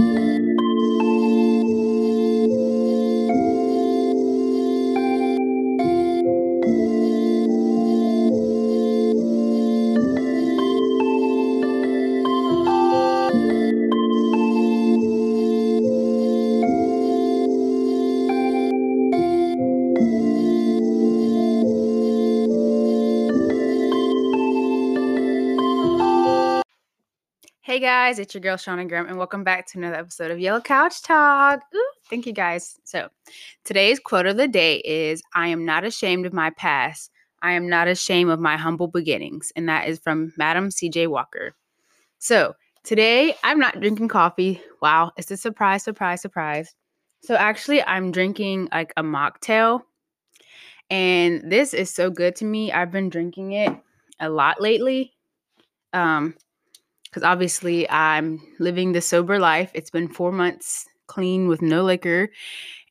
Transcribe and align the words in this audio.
Música 0.00 0.69
Guys, 27.80 28.18
it's 28.18 28.34
your 28.34 28.42
girl 28.42 28.58
Shawyna 28.58 28.86
Graham, 28.86 29.06
and 29.06 29.16
welcome 29.16 29.42
back 29.42 29.66
to 29.68 29.78
another 29.78 29.96
episode 29.96 30.30
of 30.30 30.38
Yellow 30.38 30.60
Couch 30.60 31.00
Talk. 31.00 31.62
Ooh, 31.74 31.92
thank 32.10 32.26
you 32.26 32.32
guys. 32.34 32.78
So, 32.84 33.08
today's 33.64 33.98
quote 33.98 34.26
of 34.26 34.36
the 34.36 34.48
day 34.48 34.82
is 34.84 35.22
I 35.34 35.48
am 35.48 35.64
not 35.64 35.84
ashamed 35.84 36.26
of 36.26 36.34
my 36.34 36.50
past. 36.50 37.10
I 37.40 37.52
am 37.52 37.70
not 37.70 37.88
ashamed 37.88 38.30
of 38.30 38.38
my 38.38 38.58
humble 38.58 38.88
beginnings. 38.88 39.50
And 39.56 39.66
that 39.70 39.88
is 39.88 39.98
from 39.98 40.34
Madam 40.36 40.68
CJ 40.68 41.08
Walker. 41.08 41.54
So, 42.18 42.54
today 42.84 43.34
I'm 43.44 43.58
not 43.58 43.80
drinking 43.80 44.08
coffee. 44.08 44.60
Wow, 44.82 45.12
it's 45.16 45.30
a 45.30 45.38
surprise, 45.38 45.82
surprise, 45.82 46.20
surprise. 46.20 46.74
So, 47.22 47.34
actually, 47.34 47.82
I'm 47.84 48.12
drinking 48.12 48.68
like 48.72 48.92
a 48.98 49.02
mocktail. 49.02 49.80
And 50.90 51.50
this 51.50 51.72
is 51.72 51.88
so 51.88 52.10
good 52.10 52.36
to 52.36 52.44
me. 52.44 52.72
I've 52.72 52.92
been 52.92 53.08
drinking 53.08 53.52
it 53.52 53.74
a 54.20 54.28
lot 54.28 54.60
lately. 54.60 55.14
Um, 55.94 56.34
because 57.10 57.22
obviously 57.24 57.88
I'm 57.90 58.40
living 58.58 58.92
the 58.92 59.00
sober 59.00 59.38
life. 59.38 59.70
It's 59.74 59.90
been 59.90 60.08
four 60.08 60.32
months 60.32 60.86
clean 61.06 61.48
with 61.48 61.60
no 61.60 61.82
liquor. 61.82 62.28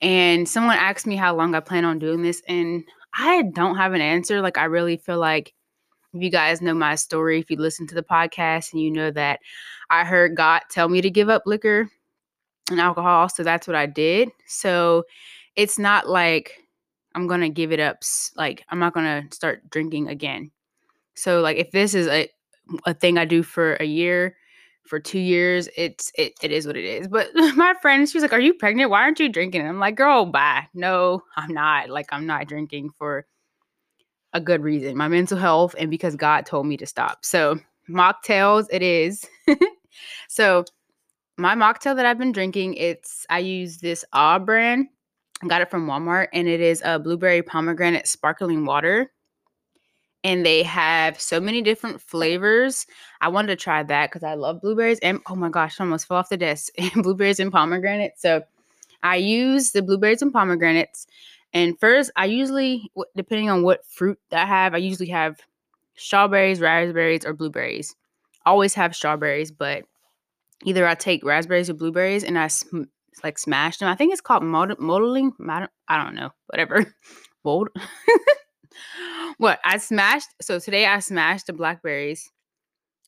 And 0.02 0.48
someone 0.48 0.78
asked 0.78 1.08
me 1.08 1.16
how 1.16 1.36
long 1.36 1.56
I 1.56 1.62
plan 1.62 1.86
on 1.86 2.00
doing 2.00 2.22
this, 2.22 2.42
and 2.48 2.84
I 3.14 3.44
don't 3.54 3.78
have 3.78 3.94
an 3.94 4.02
answer. 4.02 4.42
Like, 4.42 4.58
I 4.58 4.66
really 4.66 4.98
feel 4.98 5.20
like 5.20 5.54
if 6.14 6.22
you 6.22 6.30
guys 6.30 6.62
know 6.62 6.74
my 6.74 6.96
story, 6.96 7.40
if 7.40 7.50
you 7.50 7.58
listen 7.58 7.88
to 7.88 7.96
the 7.96 8.04
podcast 8.04 8.74
and 8.74 8.82
you 8.82 8.92
know 8.92 9.12
that 9.12 9.40
I 9.90 10.04
heard 10.04 10.36
God 10.36 10.62
tell 10.70 10.90
me 10.90 11.02
to 11.02 11.10
give 11.10 11.30
up 11.30 11.44
liquor 11.46 11.90
and 12.70 12.80
alcohol. 12.80 13.30
So 13.30 13.44
that's 13.44 13.68
what 13.68 13.76
I 13.76 13.86
did. 13.86 14.30
So 14.48 15.04
it's 15.56 15.78
not 15.78 16.08
like 16.08 16.54
I'm 17.16 17.28
going 17.28 17.42
to 17.42 17.50
give 17.50 17.72
it 17.72 17.80
up. 17.80 18.04
Like, 18.36 18.64
I'm 18.70 18.80
not 18.80 18.94
going 18.94 19.06
to 19.28 19.36
start 19.36 19.70
drinking 19.70 20.08
again. 20.08 20.52
So, 21.16 21.42
like, 21.42 21.58
if 21.58 21.72
this 21.72 21.94
is 21.94 22.08
a, 22.08 22.30
a 22.86 22.94
thing 22.94 23.18
I 23.18 23.26
do 23.26 23.44
for 23.44 23.76
a 23.76 23.86
year, 23.86 24.36
for 24.86 25.00
two 25.00 25.20
years, 25.20 25.70
it's 25.78 26.12
it, 26.16 26.34
it 26.42 26.52
is 26.52 26.66
what 26.66 26.76
it 26.76 26.86
is. 26.86 27.08
But 27.08 27.30
my 27.56 27.76
friend, 27.82 28.08
she 28.10 28.18
was 28.18 28.24
like, 28.24 28.34
Are 28.34 28.40
you 28.40 28.54
pregnant? 28.54 28.90
Why 28.90 29.02
aren't 29.02 29.20
you 29.20 29.30
drinking? 29.30 29.62
And 29.62 29.70
I'm 29.70 29.80
like, 29.80 29.96
girl, 29.96 30.26
bye. 30.26 30.68
No, 30.74 31.22
I'm 31.38 31.54
not. 31.54 31.90
Like, 31.90 32.08
I'm 32.12 32.26
not 32.26 32.48
drinking 32.48 32.92
for 32.98 33.26
a 34.34 34.42
good 34.42 34.62
reason. 34.62 34.98
My 34.98 35.08
mental 35.08 35.38
health 35.38 35.76
and 35.78 35.90
because 35.90 36.16
God 36.16 36.46
told 36.46 36.66
me 36.66 36.78
to 36.78 36.86
stop. 36.86 37.26
So 37.26 37.60
mocktails 37.90 38.68
it 38.72 38.82
is. 38.82 39.26
so 40.28 40.66
my 41.38 41.56
mocktail 41.56 41.96
that 41.96 42.06
I've 42.06 42.18
been 42.18 42.32
drinking, 42.32 42.76
it's 42.76 43.26
I 43.30 43.40
use 43.40 43.78
this 43.78 44.06
Ah 44.14 44.40
brand. 44.40 44.88
I 45.42 45.48
got 45.48 45.62
it 45.62 45.72
from 45.72 45.88
Walmart 45.88 46.28
and 46.34 46.48
it 46.48 46.60
is 46.60 46.82
a 46.84 47.00
blueberry 47.00 47.42
pomegranate 47.42 48.08
sparkling 48.08 48.66
water 48.66 49.12
and 50.24 50.46
they 50.46 50.64
have 50.64 51.20
so 51.20 51.40
many 51.40 51.62
different 51.62 52.02
flavors. 52.02 52.86
I 53.22 53.30
wanted 53.30 53.48
to 53.48 53.56
try 53.56 53.84
that 53.84 54.10
because 54.10 54.24
I 54.24 54.34
love 54.34 54.62
blueberries 54.62 55.00
and 55.00 55.22
oh 55.30 55.36
my 55.36 55.50
gosh, 55.50 55.80
I 55.80 55.84
almost 55.84 56.08
fell 56.08 56.18
off 56.18 56.30
the 56.30 56.38
desk. 56.38 56.74
blueberries 56.96 57.40
and 57.40 57.52
pomegranate. 57.52 58.14
So 58.18 58.44
I 59.04 59.16
use 59.18 59.72
the 59.72 59.82
blueberries 59.82 60.22
and 60.22 60.34
pomegranates. 60.34 61.08
And 61.54 61.80
first, 61.80 62.12
I 62.16 62.26
usually, 62.26 62.92
depending 63.16 63.50
on 63.50 63.64
what 63.64 63.86
fruit 63.86 64.20
I 64.32 64.46
have, 64.46 64.74
I 64.74 64.78
usually 64.78 65.10
have 65.10 65.40
strawberries, 65.96 66.62
raspberries, 66.62 67.26
or 67.26 67.34
blueberries. 67.34 67.96
Always 68.46 68.74
have 68.76 68.96
strawberries, 68.96 69.52
but 69.52 69.86
either 70.66 70.88
I 70.88 70.96
take 70.96 71.24
raspberries 71.24 71.70
or 71.70 71.74
blueberries 71.74 72.24
and 72.24 72.38
I 72.38 72.48
sm- 72.48 72.84
like 73.24 73.38
smash 73.40 73.78
them. 73.78 73.90
I 73.90 73.96
think 73.96 74.12
it's 74.12 74.22
called 74.22 74.44
mod- 74.44 74.80
modeling. 74.80 75.32
I 75.48 75.68
don't 76.04 76.16
know, 76.16 76.32
whatever. 76.48 76.94
Mold. 77.44 77.70
what 79.38 79.60
I 79.64 79.78
smashed. 79.78 80.30
So 80.42 80.60
today 80.60 80.86
I 80.86 81.00
smashed 81.00 81.48
the 81.48 81.54
blackberries. 81.54 82.32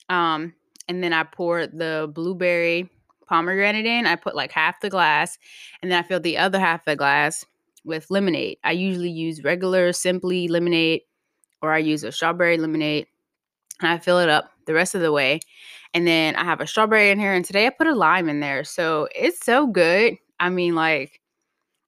Um, 0.09 0.53
and 0.87 1.03
then 1.03 1.13
I 1.13 1.23
poured 1.23 1.77
the 1.77 2.11
blueberry 2.13 2.89
pomegranate 3.27 3.85
in. 3.85 4.05
I 4.05 4.17
put 4.17 4.35
like 4.35 4.51
half 4.51 4.81
the 4.81 4.89
glass, 4.89 5.37
and 5.81 5.89
then 5.89 5.97
I 5.97 6.05
filled 6.05 6.23
the 6.23 6.37
other 6.37 6.59
half 6.59 6.81
of 6.81 6.85
the 6.85 6.95
glass 6.97 7.45
with 7.85 8.11
lemonade. 8.11 8.57
I 8.63 8.73
usually 8.73 9.09
use 9.09 9.43
regular 9.43 9.93
simply 9.93 10.49
lemonade, 10.49 11.01
or 11.61 11.71
I 11.71 11.77
use 11.77 12.03
a 12.03 12.11
strawberry 12.11 12.57
lemonade. 12.57 13.07
And 13.79 13.89
I 13.89 13.99
fill 13.99 14.19
it 14.19 14.27
up 14.27 14.51
the 14.65 14.73
rest 14.73 14.95
of 14.95 15.01
the 15.01 15.13
way. 15.13 15.39
And 15.93 16.05
then 16.05 16.35
I 16.35 16.43
have 16.43 16.59
a 16.59 16.67
strawberry 16.67 17.09
in 17.09 17.19
here, 17.19 17.33
and 17.33 17.45
today 17.45 17.67
I 17.67 17.69
put 17.69 17.87
a 17.87 17.95
lime 17.95 18.27
in 18.27 18.41
there. 18.41 18.65
So 18.65 19.07
it's 19.15 19.45
so 19.45 19.67
good. 19.67 20.17
I 20.39 20.49
mean, 20.49 20.75
like, 20.75 21.20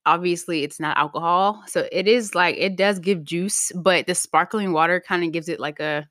obviously 0.05 0.63
it's 0.63 0.79
not 0.79 0.97
alcohol 0.97 1.63
so 1.67 1.87
it 1.91 2.07
is 2.07 2.35
like 2.35 2.55
it 2.57 2.75
does 2.75 2.99
give 2.99 3.23
juice 3.23 3.71
but 3.75 4.05
the 4.05 4.15
sparkling 4.15 4.73
water 4.73 5.01
kind 5.05 5.23
of 5.23 5.31
gives 5.31 5.47
it 5.47 5.59
like 5.59 5.79
a 5.79 6.07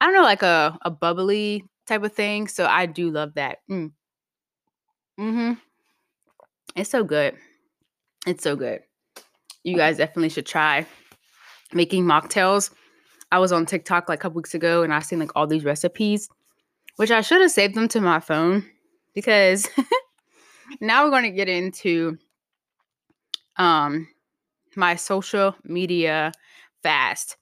i 0.00 0.04
don't 0.04 0.14
know 0.14 0.22
like 0.22 0.42
a, 0.42 0.78
a 0.82 0.90
bubbly 0.90 1.64
type 1.86 2.02
of 2.02 2.12
thing 2.12 2.46
so 2.46 2.66
i 2.66 2.84
do 2.84 3.10
love 3.10 3.32
that 3.34 3.58
mm. 3.70 3.90
mm-hmm. 5.18 5.52
It's 6.76 6.90
so 6.90 7.04
good. 7.04 7.34
It's 8.26 8.42
so 8.42 8.54
good. 8.54 8.80
You 9.64 9.76
guys 9.76 9.96
definitely 9.96 10.28
should 10.28 10.44
try 10.44 10.86
making 11.72 12.04
mocktails. 12.04 12.70
I 13.32 13.38
was 13.38 13.50
on 13.50 13.64
tiktok 13.66 14.08
like 14.08 14.18
a 14.18 14.22
couple 14.22 14.36
weeks 14.36 14.54
ago 14.54 14.84
and 14.84 14.94
i 14.94 15.00
seen 15.00 15.18
like 15.18 15.32
all 15.34 15.48
these 15.48 15.64
recipes 15.64 16.28
which 16.94 17.10
i 17.10 17.20
should 17.20 17.40
have 17.40 17.50
saved 17.50 17.74
them 17.74 17.88
to 17.88 18.00
my 18.00 18.20
phone 18.20 18.64
because 19.16 19.68
now 20.80 21.04
we're 21.04 21.10
going 21.10 21.24
to 21.24 21.30
get 21.30 21.48
into 21.48 22.16
um 23.58 24.08
my 24.76 24.96
social 24.96 25.56
media 25.64 26.32
fast. 26.82 27.36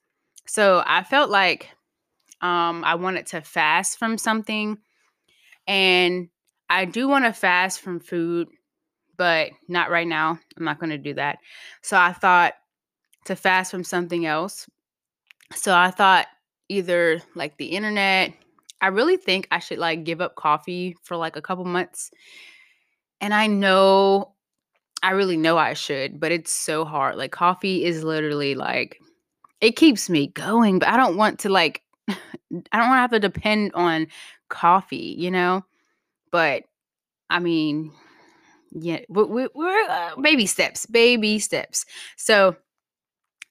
So 0.46 0.82
I 0.86 1.02
felt 1.02 1.30
like 1.30 1.70
um 2.40 2.84
I 2.84 2.94
wanted 2.96 3.26
to 3.26 3.40
fast 3.40 3.98
from 3.98 4.18
something 4.18 4.78
and 5.66 6.28
I 6.68 6.84
do 6.84 7.08
want 7.08 7.24
to 7.24 7.32
fast 7.32 7.80
from 7.80 8.00
food, 8.00 8.48
but 9.16 9.50
not 9.68 9.90
right 9.90 10.06
now. 10.06 10.38
I'm 10.56 10.64
not 10.64 10.78
going 10.78 10.90
to 10.90 10.98
do 10.98 11.14
that. 11.14 11.38
So 11.82 11.96
I 11.96 12.12
thought 12.12 12.54
to 13.26 13.36
fast 13.36 13.70
from 13.70 13.84
something 13.84 14.26
else. 14.26 14.68
So 15.54 15.74
I 15.74 15.90
thought 15.90 16.26
either 16.68 17.22
like 17.34 17.56
the 17.56 17.66
internet. 17.66 18.32
I 18.80 18.88
really 18.88 19.16
think 19.16 19.48
I 19.50 19.58
should 19.60 19.78
like 19.78 20.04
give 20.04 20.20
up 20.20 20.34
coffee 20.34 20.96
for 21.02 21.16
like 21.16 21.36
a 21.36 21.42
couple 21.42 21.64
months. 21.64 22.10
And 23.20 23.32
I 23.32 23.46
know 23.46 24.34
I 25.04 25.10
really 25.10 25.36
know 25.36 25.58
I 25.58 25.74
should, 25.74 26.18
but 26.18 26.32
it's 26.32 26.50
so 26.50 26.86
hard. 26.86 27.16
Like 27.16 27.30
coffee 27.30 27.84
is 27.84 28.02
literally 28.04 28.54
like 28.54 28.98
it 29.60 29.76
keeps 29.76 30.08
me 30.08 30.28
going, 30.28 30.78
but 30.78 30.88
I 30.88 30.96
don't 30.96 31.18
want 31.18 31.40
to 31.40 31.50
like 31.50 31.82
I 32.08 32.14
don't 32.50 32.88
want 32.88 32.96
to 32.96 33.02
have 33.02 33.10
to 33.10 33.20
depend 33.20 33.72
on 33.74 34.06
coffee, 34.48 35.14
you 35.18 35.30
know? 35.30 35.62
But 36.32 36.62
I 37.28 37.38
mean, 37.38 37.92
yeah, 38.72 39.00
we, 39.10 39.44
are 39.44 39.90
uh, 39.90 40.16
baby 40.22 40.46
steps, 40.46 40.86
baby 40.86 41.38
steps. 41.38 41.84
So 42.16 42.56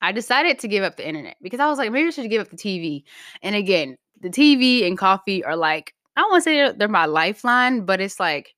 I 0.01 0.11
decided 0.11 0.57
to 0.57 0.67
give 0.67 0.83
up 0.83 0.97
the 0.97 1.07
internet 1.07 1.37
because 1.43 1.59
I 1.59 1.67
was 1.67 1.77
like, 1.77 1.91
maybe 1.91 2.07
I 2.07 2.09
should 2.09 2.31
give 2.31 2.41
up 2.41 2.49
the 2.49 2.57
TV. 2.57 3.03
And 3.43 3.55
again, 3.55 3.95
the 4.21 4.29
TV 4.29 4.87
and 4.87 4.97
coffee 4.97 5.43
are 5.43 5.55
like, 5.55 5.93
I 6.15 6.21
don't 6.21 6.31
want 6.31 6.43
to 6.43 6.49
say 6.49 6.71
they're 6.71 6.87
my 6.87 7.05
lifeline, 7.05 7.85
but 7.85 8.01
it's 8.01 8.19
like 8.19 8.55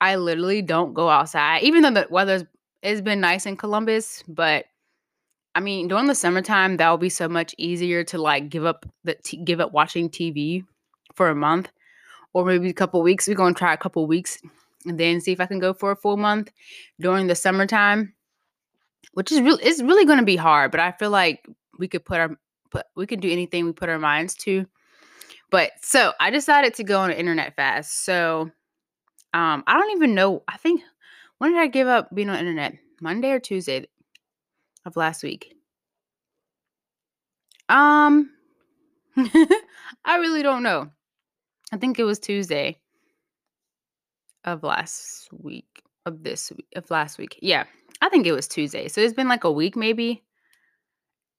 I 0.00 0.16
literally 0.16 0.62
don't 0.62 0.94
go 0.94 1.08
outside, 1.08 1.62
even 1.62 1.82
though 1.82 1.90
the 1.90 2.06
weather's 2.10 2.44
it's 2.82 3.00
been 3.00 3.20
nice 3.20 3.46
in 3.46 3.56
Columbus. 3.56 4.22
But 4.28 4.66
I 5.54 5.60
mean, 5.60 5.88
during 5.88 6.06
the 6.06 6.14
summertime, 6.14 6.76
that 6.76 6.90
will 6.90 6.98
be 6.98 7.08
so 7.08 7.28
much 7.28 7.54
easier 7.58 8.04
to 8.04 8.18
like 8.18 8.50
give 8.50 8.64
up 8.64 8.86
the 9.04 9.14
t- 9.14 9.38
give 9.38 9.60
up 9.60 9.72
watching 9.72 10.10
TV 10.10 10.64
for 11.14 11.30
a 11.30 11.34
month, 11.34 11.70
or 12.32 12.44
maybe 12.44 12.68
a 12.68 12.74
couple 12.74 13.02
weeks. 13.02 13.26
We're 13.26 13.34
gonna 13.34 13.54
try 13.54 13.72
a 13.72 13.78
couple 13.78 14.06
weeks 14.06 14.38
and 14.84 15.00
then 15.00 15.20
see 15.20 15.32
if 15.32 15.40
I 15.40 15.46
can 15.46 15.58
go 15.58 15.72
for 15.72 15.90
a 15.90 15.96
full 15.96 16.16
month 16.16 16.50
during 17.00 17.26
the 17.26 17.34
summertime, 17.34 18.14
which 19.14 19.32
is 19.32 19.40
really 19.40 19.62
it's 19.62 19.82
really 19.82 20.04
gonna 20.04 20.24
be 20.24 20.36
hard. 20.36 20.70
But 20.70 20.80
I 20.80 20.92
feel 20.92 21.10
like 21.10 21.46
we 21.78 21.88
could 21.88 22.04
put 22.04 22.20
our 22.20 22.36
put 22.70 22.86
we 22.96 23.06
could 23.06 23.20
do 23.20 23.30
anything 23.30 23.64
we 23.64 23.72
put 23.72 23.88
our 23.88 23.98
minds 23.98 24.34
to. 24.38 24.66
But 25.50 25.72
so 25.80 26.12
I 26.20 26.30
decided 26.30 26.74
to 26.74 26.84
go 26.84 27.00
on 27.00 27.10
an 27.10 27.16
internet 27.16 27.54
fast. 27.54 28.04
So 28.04 28.50
um, 29.34 29.64
I 29.66 29.74
don't 29.78 29.92
even 29.96 30.14
know. 30.14 30.42
I 30.48 30.56
think 30.56 30.82
when 31.38 31.52
did 31.52 31.60
I 31.60 31.66
give 31.66 31.88
up 31.88 32.14
being 32.14 32.30
on 32.30 32.38
internet? 32.38 32.76
Monday 33.00 33.32
or 33.32 33.40
Tuesday 33.40 33.86
of 34.86 34.96
last 34.96 35.22
week? 35.22 35.54
Um, 37.68 38.30
I 39.16 40.16
really 40.18 40.42
don't 40.42 40.62
know. 40.62 40.90
I 41.72 41.76
think 41.78 41.98
it 41.98 42.04
was 42.04 42.18
Tuesday. 42.18 42.78
of 44.44 44.62
last 44.62 45.28
week 45.32 45.82
of 46.06 46.22
this 46.22 46.52
week 46.52 46.68
of 46.76 46.90
last 46.90 47.18
week. 47.18 47.38
Yeah, 47.42 47.64
I 48.02 48.08
think 48.10 48.26
it 48.26 48.32
was 48.32 48.48
Tuesday. 48.48 48.88
So 48.88 49.00
it's 49.00 49.14
been 49.14 49.28
like 49.28 49.44
a 49.44 49.52
week, 49.52 49.76
maybe. 49.76 50.22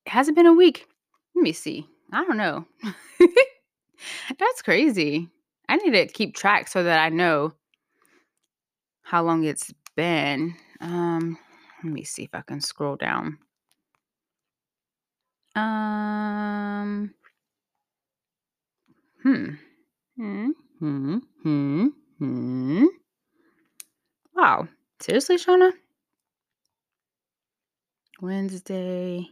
Has 0.07 0.27
it 0.27 0.35
been 0.35 0.45
a 0.47 0.53
week? 0.53 0.87
Let 1.35 1.43
me 1.43 1.53
see. 1.53 1.87
I 2.11 2.25
don't 2.25 2.37
know. 2.37 2.65
That's 4.39 4.61
crazy. 4.63 5.29
I 5.69 5.77
need 5.77 5.91
to 5.91 6.07
keep 6.07 6.35
track 6.35 6.67
so 6.67 6.83
that 6.83 6.99
I 6.99 7.09
know 7.09 7.53
how 9.05 9.23
long 9.23 9.43
it's 9.43 9.71
been. 9.95 10.55
Um, 10.81 11.37
let 11.83 11.93
me 11.93 12.03
see 12.03 12.23
if 12.23 12.31
I 12.33 12.41
can 12.41 12.59
scroll 12.59 12.95
down. 12.95 13.37
Um, 15.55 17.13
hmm. 19.23 19.45
Hmm. 20.17 20.49
Hmm. 20.79 21.17
Hmm. 21.43 21.87
Hmm. 22.19 22.85
Wow. 24.35 24.67
Seriously, 24.99 25.37
Shawyna? 25.37 25.71
Wednesday. 28.21 29.29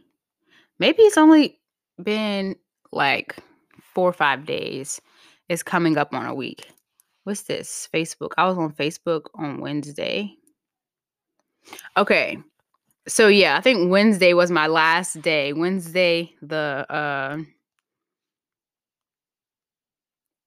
Maybe 0.78 1.02
it's 1.02 1.18
only 1.18 1.58
been 2.02 2.56
like 2.92 3.36
four 3.82 4.08
or 4.08 4.12
five 4.12 4.46
days. 4.46 5.00
It's 5.48 5.62
coming 5.62 5.98
up 5.98 6.14
on 6.14 6.26
a 6.26 6.34
week. 6.34 6.73
What's 7.24 7.42
this? 7.42 7.88
Facebook. 7.92 8.32
I 8.36 8.46
was 8.46 8.58
on 8.58 8.72
Facebook 8.72 9.26
on 9.34 9.60
Wednesday. 9.60 10.34
Okay. 11.96 12.38
So 13.08 13.28
yeah, 13.28 13.56
I 13.56 13.60
think 13.60 13.90
Wednesday 13.90 14.34
was 14.34 14.50
my 14.50 14.66
last 14.66 15.20
day. 15.22 15.52
Wednesday 15.52 16.32
the 16.42 16.86
uh 16.88 17.38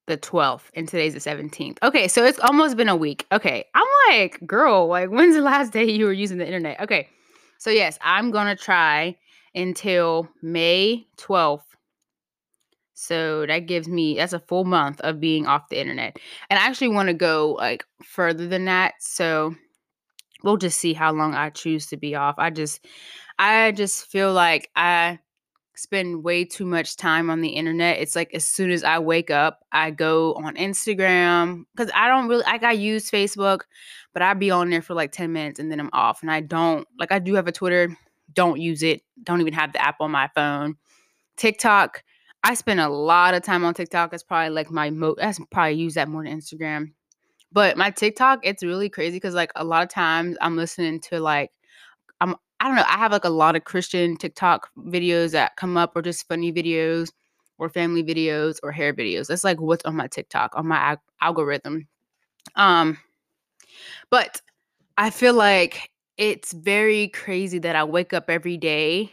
the 0.07 0.17
12th 0.17 0.63
and 0.73 0.87
today's 0.87 1.13
the 1.13 1.19
17th. 1.19 1.77
Okay, 1.83 2.07
so 2.07 2.23
it's 2.23 2.39
almost 2.39 2.77
been 2.77 2.87
a 2.89 2.95
week. 2.95 3.25
Okay. 3.31 3.65
I'm 3.75 3.87
like, 4.09 4.39
girl, 4.47 4.87
like 4.87 5.09
when's 5.09 5.35
the 5.35 5.41
last 5.53 5.73
day 5.73 5.85
you 5.85 6.05
were 6.05 6.13
using 6.13 6.37
the 6.37 6.45
internet? 6.45 6.79
Okay. 6.79 7.09
So 7.57 7.69
yes, 7.69 7.97
I'm 8.01 8.31
going 8.31 8.47
to 8.47 8.55
try 8.55 9.17
until 9.53 10.29
May 10.41 11.07
12th. 11.17 11.63
So 12.99 13.45
that 13.45 13.67
gives 13.67 13.87
me 13.87 14.15
that's 14.15 14.33
a 14.33 14.39
full 14.39 14.65
month 14.65 14.99
of 15.01 15.19
being 15.19 15.45
off 15.45 15.69
the 15.69 15.79
internet. 15.79 16.17
And 16.49 16.57
I 16.57 16.63
actually 16.63 16.87
want 16.87 17.09
to 17.09 17.13
go 17.13 17.51
like 17.59 17.85
further 18.03 18.47
than 18.47 18.65
that. 18.65 18.95
So 18.99 19.53
we'll 20.43 20.57
just 20.57 20.79
see 20.79 20.93
how 20.93 21.13
long 21.13 21.35
I 21.35 21.51
choose 21.51 21.85
to 21.87 21.97
be 21.97 22.15
off. 22.15 22.33
I 22.39 22.49
just 22.49 22.83
I 23.37 23.71
just 23.73 24.07
feel 24.07 24.33
like 24.33 24.71
I 24.75 25.19
spend 25.75 26.23
way 26.23 26.43
too 26.43 26.65
much 26.65 26.97
time 26.97 27.29
on 27.29 27.41
the 27.41 27.49
internet. 27.49 27.99
It's 27.99 28.15
like 28.15 28.33
as 28.33 28.43
soon 28.43 28.71
as 28.71 28.83
I 28.83 28.97
wake 28.97 29.29
up, 29.29 29.59
I 29.71 29.91
go 29.91 30.33
on 30.33 30.55
Instagram 30.55 31.65
because 31.75 31.91
I 31.93 32.07
don't 32.07 32.27
really 32.27 32.45
like 32.45 32.63
I 32.63 32.71
use 32.71 33.11
Facebook, 33.11 33.61
but 34.11 34.23
I 34.23 34.33
be 34.33 34.49
on 34.49 34.71
there 34.71 34.81
for 34.81 34.95
like 34.95 35.11
10 35.11 35.31
minutes 35.31 35.59
and 35.59 35.71
then 35.71 35.79
I'm 35.79 35.91
off. 35.93 36.23
And 36.23 36.31
I 36.31 36.41
don't 36.41 36.87
like 36.97 37.11
I 37.11 37.19
do 37.19 37.35
have 37.35 37.47
a 37.47 37.51
Twitter, 37.51 37.95
don't 38.33 38.59
use 38.59 38.81
it, 38.81 39.03
don't 39.21 39.39
even 39.41 39.53
have 39.53 39.71
the 39.73 39.85
app 39.85 40.01
on 40.01 40.09
my 40.09 40.29
phone. 40.33 40.77
TikTok, 41.35 42.03
I 42.47 42.53
spend 42.53 42.79
a 42.79 42.87
lot 42.87 43.33
of 43.33 43.43
time 43.43 43.65
on 43.65 43.73
TikTok. 43.73 44.13
It's 44.13 44.23
probably 44.23 44.51
like 44.51 44.71
my 44.71 44.89
mo 44.89 45.15
I 45.21 45.33
probably 45.51 45.73
use 45.73 45.95
that 45.95 46.07
more 46.07 46.23
than 46.23 46.39
Instagram. 46.39 46.93
But 47.51 47.75
my 47.75 47.91
TikTok, 47.91 48.39
it's 48.43 48.63
really 48.63 48.87
crazy 48.87 49.17
because 49.17 49.33
like 49.33 49.51
a 49.57 49.65
lot 49.65 49.83
of 49.83 49.89
times 49.89 50.37
I'm 50.39 50.55
listening 50.55 51.01
to 51.09 51.19
like 51.19 51.51
I'm 52.21 52.35
I 52.61 52.67
don't 52.67 52.77
know, 52.77 52.85
I 52.87 52.97
have 52.99 53.11
like 53.11 53.25
a 53.25 53.29
lot 53.29 53.57
of 53.57 53.65
Christian 53.65 54.15
TikTok 54.15 54.69
videos 54.77 55.31
that 55.31 55.57
come 55.57 55.75
up 55.75 55.91
or 55.93 56.01
just 56.01 56.25
funny 56.29 56.53
videos 56.53 57.11
or 57.57 57.67
family 57.67 58.01
videos 58.01 58.59
or 58.63 58.71
hair 58.71 58.93
videos. 58.93 59.27
That's 59.27 59.43
like 59.43 59.59
what's 59.59 59.83
on 59.83 59.97
my 59.97 60.07
TikTok, 60.07 60.53
on 60.55 60.67
my 60.67 60.77
ag- 60.77 60.99
algorithm. 61.19 61.89
Um 62.55 62.97
but 64.09 64.41
I 64.97 65.09
feel 65.09 65.33
like 65.33 65.91
it's 66.17 66.53
very 66.53 67.09
crazy 67.09 67.59
that 67.59 67.75
I 67.75 67.83
wake 67.83 68.13
up 68.13 68.29
every 68.29 68.55
day 68.55 69.11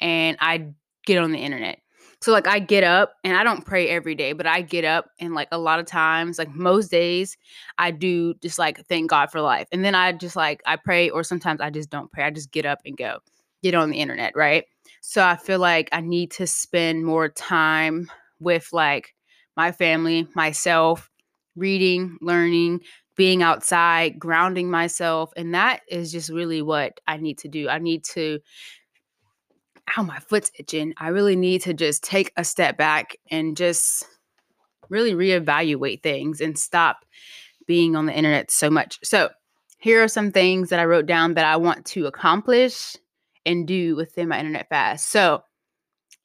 and 0.00 0.36
I 0.40 0.68
get 1.04 1.18
on 1.18 1.32
the 1.32 1.38
internet. 1.38 1.80
So 2.22 2.32
like 2.32 2.46
I 2.46 2.58
get 2.58 2.82
up 2.82 3.14
and 3.24 3.36
I 3.36 3.44
don't 3.44 3.64
pray 3.64 3.88
every 3.88 4.14
day, 4.14 4.32
but 4.32 4.46
I 4.46 4.62
get 4.62 4.84
up 4.84 5.10
and 5.20 5.34
like 5.34 5.48
a 5.52 5.58
lot 5.58 5.78
of 5.78 5.86
times, 5.86 6.38
like 6.38 6.54
most 6.54 6.90
days, 6.90 7.36
I 7.78 7.90
do 7.90 8.34
just 8.34 8.58
like 8.58 8.84
thank 8.86 9.10
God 9.10 9.30
for 9.30 9.40
life. 9.40 9.68
And 9.72 9.84
then 9.84 9.94
I 9.94 10.12
just 10.12 10.36
like 10.36 10.62
I 10.66 10.76
pray 10.76 11.10
or 11.10 11.22
sometimes 11.22 11.60
I 11.60 11.70
just 11.70 11.90
don't 11.90 12.10
pray. 12.10 12.24
I 12.24 12.30
just 12.30 12.50
get 12.50 12.66
up 12.66 12.80
and 12.84 12.96
go. 12.96 13.18
Get 13.62 13.74
on 13.74 13.90
the 13.90 13.98
internet, 13.98 14.36
right? 14.36 14.64
So 15.00 15.24
I 15.24 15.36
feel 15.36 15.58
like 15.58 15.88
I 15.92 16.00
need 16.00 16.30
to 16.32 16.46
spend 16.46 17.04
more 17.04 17.28
time 17.28 18.10
with 18.38 18.68
like 18.72 19.14
my 19.56 19.72
family, 19.72 20.28
myself, 20.34 21.10
reading, 21.56 22.18
learning, 22.20 22.80
being 23.16 23.42
outside, 23.42 24.18
grounding 24.18 24.70
myself. 24.70 25.32
And 25.36 25.54
that 25.54 25.80
is 25.88 26.12
just 26.12 26.28
really 26.28 26.62
what 26.62 27.00
I 27.06 27.16
need 27.16 27.38
to 27.38 27.48
do. 27.48 27.68
I 27.68 27.78
need 27.78 28.04
to 28.12 28.40
ow, 29.96 30.02
my 30.02 30.18
foot's 30.18 30.50
itching. 30.58 30.94
I 30.98 31.08
really 31.08 31.36
need 31.36 31.62
to 31.62 31.74
just 31.74 32.02
take 32.02 32.32
a 32.36 32.44
step 32.44 32.76
back 32.76 33.16
and 33.30 33.56
just 33.56 34.06
really 34.88 35.14
reevaluate 35.14 36.02
things 36.02 36.40
and 36.40 36.58
stop 36.58 37.04
being 37.66 37.96
on 37.96 38.06
the 38.06 38.14
internet 38.14 38.50
so 38.50 38.70
much. 38.70 38.98
So, 39.02 39.30
here 39.78 40.02
are 40.02 40.08
some 40.08 40.32
things 40.32 40.70
that 40.70 40.80
I 40.80 40.84
wrote 40.84 41.06
down 41.06 41.34
that 41.34 41.44
I 41.44 41.56
want 41.56 41.84
to 41.86 42.06
accomplish 42.06 42.96
and 43.44 43.66
do 43.66 43.94
within 43.94 44.28
my 44.28 44.38
internet 44.38 44.68
fast. 44.68 45.10
So, 45.10 45.42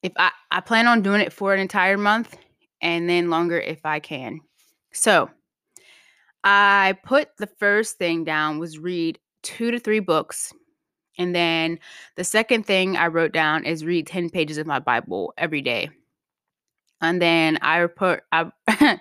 if 0.03 0.13
I, 0.17 0.31
I 0.51 0.61
plan 0.61 0.87
on 0.87 1.01
doing 1.01 1.21
it 1.21 1.33
for 1.33 1.53
an 1.53 1.59
entire 1.59 1.97
month 1.97 2.35
and 2.81 3.09
then 3.09 3.29
longer 3.29 3.59
if 3.59 3.85
I 3.85 3.99
can. 3.99 4.39
So, 4.93 5.29
I 6.43 6.97
put 7.03 7.37
the 7.37 7.47
first 7.59 7.97
thing 7.97 8.23
down 8.23 8.57
was 8.57 8.79
read 8.79 9.19
two 9.43 9.71
to 9.71 9.79
three 9.79 9.99
books 9.99 10.53
and 11.17 11.35
then 11.35 11.79
the 12.15 12.23
second 12.23 12.65
thing 12.65 12.97
I 12.97 13.07
wrote 13.07 13.33
down 13.33 13.65
is 13.65 13.85
read 13.85 14.07
10 14.07 14.29
pages 14.29 14.57
of 14.57 14.67
my 14.67 14.79
Bible 14.79 15.33
every 15.37 15.61
day. 15.61 15.89
And 17.01 17.21
then 17.21 17.57
I 17.61 17.85
put 17.87 18.21
I, 18.31 18.51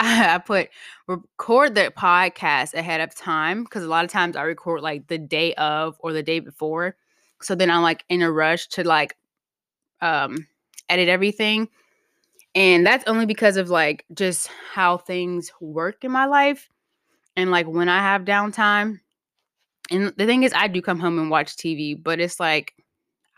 I 0.00 0.40
put 0.44 0.68
record 1.06 1.74
the 1.74 1.92
podcast 1.96 2.74
ahead 2.74 3.00
of 3.00 3.14
time 3.14 3.62
because 3.62 3.84
a 3.84 3.88
lot 3.88 4.04
of 4.04 4.10
times 4.10 4.36
I 4.36 4.42
record 4.42 4.82
like 4.82 5.06
the 5.06 5.18
day 5.18 5.54
of 5.54 5.96
or 6.00 6.12
the 6.12 6.24
day 6.24 6.40
before. 6.40 6.96
So 7.40 7.54
then 7.54 7.70
I'm 7.70 7.82
like 7.82 8.04
in 8.08 8.22
a 8.22 8.30
rush 8.30 8.66
to 8.68 8.84
like 8.86 9.16
um 10.00 10.46
edit 10.88 11.08
everything. 11.08 11.68
And 12.56 12.84
that's 12.84 13.06
only 13.06 13.26
because 13.26 13.56
of 13.56 13.70
like 13.70 14.04
just 14.12 14.48
how 14.72 14.96
things 14.96 15.52
work 15.60 16.04
in 16.04 16.10
my 16.10 16.26
life. 16.26 16.68
And 17.36 17.50
like 17.50 17.66
when 17.66 17.88
I 17.88 17.98
have 18.00 18.22
downtime, 18.22 19.00
and 19.90 20.12
the 20.16 20.26
thing 20.26 20.42
is, 20.42 20.52
I 20.54 20.68
do 20.68 20.82
come 20.82 20.98
home 20.98 21.18
and 21.18 21.30
watch 21.30 21.56
TV, 21.56 22.02
but 22.02 22.20
it's 22.20 22.40
like 22.40 22.74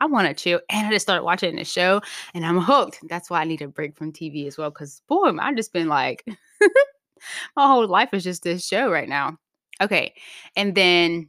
I 0.01 0.07
want 0.07 0.29
to 0.29 0.35
chill, 0.35 0.61
and 0.71 0.87
I 0.87 0.91
just 0.91 1.07
start 1.07 1.25
watching 1.25 1.57
the 1.57 1.65
show, 1.65 2.01
and 2.35 2.47
I'm 2.47 2.59
hooked. 2.59 3.01
That's 3.09 3.31
why 3.31 3.41
I 3.41 3.45
need 3.45 3.63
a 3.63 3.69
break 3.69 3.97
from 3.97 4.13
TV 4.13 4.47
as 4.47 4.57
well, 4.59 4.71
because 4.71 5.03
boy, 5.09 5.37
I've 5.39 5.57
just 5.57 5.73
been 5.73 5.89
like, 5.89 6.25
my 7.57 7.67
whole 7.67 7.87
life 7.87 8.11
is 8.13 8.25
just 8.25 8.43
this 8.43 8.67
show 8.67 8.91
right 8.91 9.09
now. 9.09 9.39
Okay, 9.81 10.15
and 10.57 10.75
then 10.75 11.29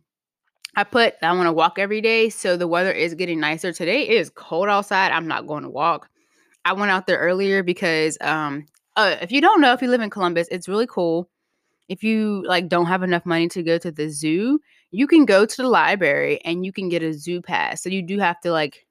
I 0.76 0.84
put 0.84 1.16
I 1.22 1.34
want 1.34 1.48
to 1.48 1.54
walk 1.54 1.80
every 1.80 2.02
day, 2.02 2.30
so 2.30 2.58
the 2.58 2.68
weather 2.68 2.92
is 2.92 3.16
getting 3.16 3.40
nicer. 3.40 3.74
Today 3.74 4.08
it 4.08 4.18
is 4.18 4.30
cold 4.30 4.70
outside. 4.70 5.12
I'm 5.12 5.28
not 5.28 5.48
going 5.48 5.64
to 5.64 5.70
walk. 5.70 6.10
I 6.66 6.74
went 6.74 6.92
out 6.92 7.08
there 7.08 7.20
earlier 7.20 7.64
because 7.64 8.18
um, 8.22 8.66
uh, 8.96 9.16
if 9.22 9.32
you 9.32 9.42
don't 9.42 9.62
know, 9.62 9.74
if 9.74 9.82
you 9.82 9.90
live 9.90 10.02
in 10.02 10.10
Columbus, 10.10 10.48
it's 10.52 10.68
really 10.68 10.88
cool. 10.88 11.30
If 11.88 12.04
you 12.04 12.44
like 12.46 12.70
don't 12.70 12.86
have 12.86 13.02
enough 13.02 13.26
money 13.26 13.48
to 13.50 13.64
go 13.64 13.78
to 13.80 13.92
the 13.92 14.10
zoo, 14.10 14.60
you 14.92 15.08
can 15.08 15.26
go 15.26 15.46
to 15.46 15.62
the 15.62 15.68
library 15.68 16.40
and 16.46 16.66
you 16.66 16.72
can 16.72 16.90
get 16.90 17.04
a 17.04 17.14
zoo 17.14 17.42
pass. 17.42 17.84
So 17.84 17.90
you 17.90 18.02
do 18.02 18.20
have 18.20 18.40
to 18.42 18.52
like 18.52 18.86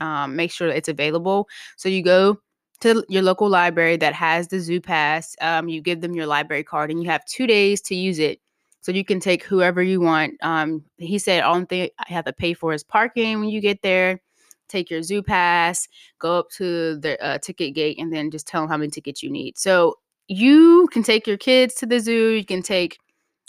um, 0.00 0.36
make 0.36 0.50
sure 0.50 0.68
that 0.68 0.76
it's 0.76 0.88
available. 0.88 1.48
So 1.76 1.88
you 1.88 2.02
go 2.02 2.40
to 2.80 3.04
your 3.08 3.22
local 3.22 3.48
library 3.48 3.96
that 3.98 4.14
has 4.14 4.48
the 4.48 4.60
zoo 4.60 4.80
pass. 4.80 5.36
Um, 5.40 5.68
you 5.68 5.80
give 5.80 6.00
them 6.00 6.14
your 6.14 6.26
library 6.26 6.64
card 6.64 6.90
and 6.90 7.02
you 7.02 7.08
have 7.10 7.24
two 7.24 7.46
days 7.46 7.80
to 7.82 7.94
use 7.94 8.18
it. 8.18 8.40
So 8.80 8.90
you 8.90 9.04
can 9.04 9.20
take 9.20 9.44
whoever 9.44 9.80
you 9.82 10.00
want. 10.00 10.34
Um, 10.42 10.84
he 10.96 11.18
said 11.18 11.44
only 11.44 11.66
thing 11.66 11.90
I 12.00 12.12
have 12.12 12.24
to 12.24 12.32
pay 12.32 12.52
for 12.52 12.72
is 12.72 12.82
parking 12.82 13.38
when 13.38 13.48
you 13.48 13.60
get 13.60 13.82
there. 13.82 14.20
Take 14.68 14.90
your 14.90 15.02
zoo 15.02 15.22
pass, 15.22 15.86
go 16.18 16.38
up 16.38 16.50
to 16.56 16.96
the 16.96 17.22
uh, 17.22 17.38
ticket 17.38 17.74
gate, 17.74 17.98
and 17.98 18.12
then 18.12 18.30
just 18.30 18.46
tell 18.46 18.62
them 18.62 18.70
how 18.70 18.78
many 18.78 18.90
tickets 18.90 19.22
you 19.22 19.30
need. 19.30 19.58
So 19.58 19.96
you 20.26 20.88
can 20.92 21.02
take 21.02 21.26
your 21.26 21.36
kids 21.36 21.74
to 21.74 21.86
the 21.86 22.00
zoo. 22.00 22.30
You 22.30 22.44
can 22.44 22.62
take 22.62 22.98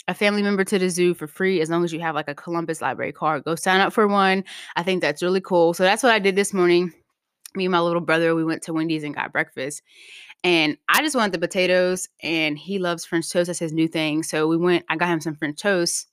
a 0.08 0.14
family 0.14 0.42
member 0.42 0.64
to 0.64 0.78
the 0.78 0.88
zoo 0.90 1.14
for 1.14 1.26
free 1.26 1.60
as 1.60 1.70
long 1.70 1.84
as 1.84 1.92
you 1.92 2.00
have 2.00 2.14
like 2.14 2.28
a 2.28 2.34
Columbus 2.34 2.82
Library 2.82 3.12
card. 3.12 3.44
Go 3.44 3.54
sign 3.54 3.80
up 3.80 3.92
for 3.92 4.06
one. 4.06 4.44
I 4.76 4.82
think 4.82 5.00
that's 5.00 5.22
really 5.22 5.40
cool. 5.40 5.74
So 5.74 5.82
that's 5.82 6.02
what 6.02 6.12
I 6.12 6.18
did 6.18 6.36
this 6.36 6.52
morning. 6.52 6.92
Me 7.54 7.64
and 7.64 7.72
my 7.72 7.80
little 7.80 8.00
brother, 8.00 8.34
we 8.34 8.44
went 8.44 8.62
to 8.62 8.72
Wendy's 8.72 9.04
and 9.04 9.14
got 9.14 9.32
breakfast. 9.32 9.82
And 10.42 10.76
I 10.88 11.00
just 11.00 11.16
wanted 11.16 11.32
the 11.32 11.38
potatoes, 11.38 12.08
and 12.22 12.58
he 12.58 12.78
loves 12.78 13.06
French 13.06 13.30
toast. 13.30 13.46
That's 13.46 13.58
his 13.58 13.72
new 13.72 13.88
thing. 13.88 14.22
So 14.22 14.46
we 14.46 14.58
went, 14.58 14.84
I 14.90 14.96
got 14.96 15.08
him 15.08 15.20
some 15.20 15.36
French 15.36 15.58
toast, 15.58 16.08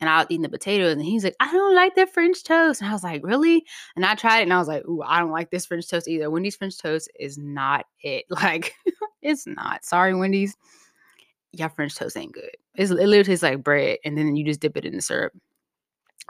and 0.00 0.08
I 0.08 0.18
was 0.18 0.26
eating 0.30 0.42
the 0.42 0.48
potatoes. 0.48 0.94
And 0.94 1.02
he's 1.02 1.22
like, 1.22 1.36
I 1.38 1.52
don't 1.52 1.74
like 1.74 1.94
the 1.94 2.06
French 2.06 2.44
toast. 2.44 2.80
And 2.80 2.88
I 2.88 2.94
was 2.94 3.02
like, 3.02 3.22
Really? 3.22 3.62
And 3.94 4.06
I 4.06 4.14
tried 4.14 4.38
it, 4.38 4.44
and 4.44 4.54
I 4.54 4.58
was 4.58 4.68
like, 4.68 4.86
Ooh, 4.88 5.02
I 5.02 5.18
don't 5.18 5.32
like 5.32 5.50
this 5.50 5.66
French 5.66 5.86
toast 5.86 6.08
either. 6.08 6.30
Wendy's 6.30 6.56
French 6.56 6.78
toast 6.78 7.10
is 7.20 7.36
not 7.36 7.84
it. 8.00 8.24
Like, 8.30 8.74
it's 9.20 9.46
not. 9.46 9.84
Sorry, 9.84 10.14
Wendy's 10.14 10.56
y'all 11.58 11.68
French 11.68 11.94
toast 11.94 12.16
ain't 12.16 12.32
good. 12.32 12.50
It's, 12.74 12.90
it 12.90 12.94
literally 12.94 13.24
tastes 13.24 13.42
like 13.42 13.62
bread, 13.62 13.98
and 14.04 14.16
then 14.16 14.36
you 14.36 14.44
just 14.44 14.60
dip 14.60 14.76
it 14.76 14.84
in 14.84 14.96
the 14.96 15.02
syrup. 15.02 15.32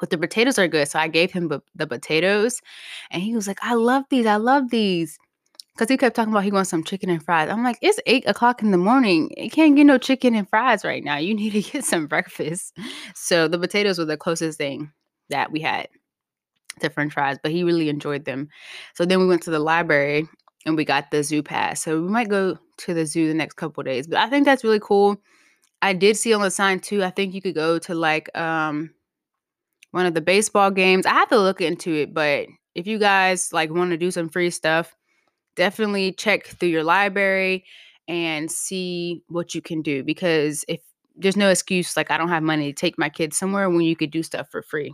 But 0.00 0.10
the 0.10 0.18
potatoes 0.18 0.58
are 0.58 0.68
good. 0.68 0.88
So 0.88 0.98
I 0.98 1.08
gave 1.08 1.32
him 1.32 1.48
the 1.74 1.86
potatoes, 1.86 2.60
and 3.10 3.22
he 3.22 3.34
was 3.34 3.46
like, 3.46 3.58
I 3.62 3.74
love 3.74 4.04
these. 4.10 4.26
I 4.26 4.36
love 4.36 4.70
these. 4.70 5.18
Because 5.74 5.88
he 5.88 5.96
kept 5.96 6.14
talking 6.14 6.32
about 6.32 6.44
he 6.44 6.52
wants 6.52 6.70
some 6.70 6.84
chicken 6.84 7.10
and 7.10 7.24
fries. 7.24 7.48
I'm 7.48 7.64
like, 7.64 7.78
it's 7.82 7.98
eight 8.06 8.28
o'clock 8.28 8.62
in 8.62 8.70
the 8.70 8.78
morning. 8.78 9.32
You 9.36 9.50
can't 9.50 9.74
get 9.74 9.84
no 9.84 9.98
chicken 9.98 10.36
and 10.36 10.48
fries 10.48 10.84
right 10.84 11.02
now. 11.02 11.16
You 11.16 11.34
need 11.34 11.50
to 11.50 11.62
get 11.62 11.84
some 11.84 12.06
breakfast. 12.06 12.76
So 13.14 13.48
the 13.48 13.58
potatoes 13.58 13.98
were 13.98 14.04
the 14.04 14.16
closest 14.16 14.56
thing 14.58 14.92
that 15.30 15.50
we 15.50 15.60
had 15.60 15.88
to 16.80 16.90
french 16.90 17.14
fries, 17.14 17.38
but 17.42 17.52
he 17.52 17.64
really 17.64 17.88
enjoyed 17.88 18.24
them. 18.24 18.48
So 18.94 19.04
then 19.04 19.18
we 19.18 19.26
went 19.26 19.42
to 19.42 19.50
the 19.50 19.58
library 19.58 20.28
and 20.66 20.76
we 20.76 20.84
got 20.84 21.10
the 21.10 21.22
zoo 21.22 21.42
pass. 21.42 21.82
So 21.82 22.00
we 22.00 22.08
might 22.08 22.28
go 22.28 22.58
to 22.78 22.94
the 22.94 23.06
zoo 23.06 23.28
the 23.28 23.34
next 23.34 23.54
couple 23.54 23.82
days. 23.82 24.06
But 24.06 24.18
I 24.18 24.28
think 24.28 24.44
that's 24.44 24.64
really 24.64 24.80
cool. 24.80 25.20
I 25.82 25.92
did 25.92 26.16
see 26.16 26.32
on 26.32 26.40
the 26.40 26.50
sign 26.50 26.80
too. 26.80 27.04
I 27.04 27.10
think 27.10 27.34
you 27.34 27.42
could 27.42 27.54
go 27.54 27.78
to 27.80 27.94
like 27.94 28.36
um 28.36 28.90
one 29.90 30.06
of 30.06 30.14
the 30.14 30.20
baseball 30.20 30.70
games. 30.70 31.06
I 31.06 31.14
have 31.14 31.28
to 31.28 31.38
look 31.38 31.60
into 31.60 31.92
it, 31.92 32.12
but 32.12 32.46
if 32.74 32.86
you 32.86 32.98
guys 32.98 33.52
like 33.52 33.70
want 33.70 33.90
to 33.90 33.96
do 33.96 34.10
some 34.10 34.28
free 34.28 34.50
stuff, 34.50 34.96
definitely 35.54 36.12
check 36.12 36.46
through 36.46 36.70
your 36.70 36.84
library 36.84 37.64
and 38.08 38.50
see 38.50 39.22
what 39.28 39.54
you 39.54 39.62
can 39.62 39.82
do 39.82 40.02
because 40.02 40.64
if 40.68 40.80
there's 41.16 41.36
no 41.36 41.48
excuse 41.48 41.96
like 41.96 42.10
I 42.10 42.18
don't 42.18 42.28
have 42.28 42.42
money 42.42 42.72
to 42.72 42.78
take 42.78 42.98
my 42.98 43.08
kids 43.08 43.38
somewhere 43.38 43.70
when 43.70 43.82
you 43.82 43.96
could 43.96 44.10
do 44.10 44.22
stuff 44.22 44.50
for 44.50 44.62
free. 44.62 44.92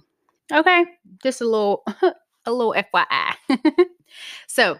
Okay, 0.52 0.84
just 1.22 1.40
a 1.40 1.44
little 1.44 1.84
a 2.46 2.52
little 2.52 2.74
FYI. 2.74 3.34
so, 4.46 4.78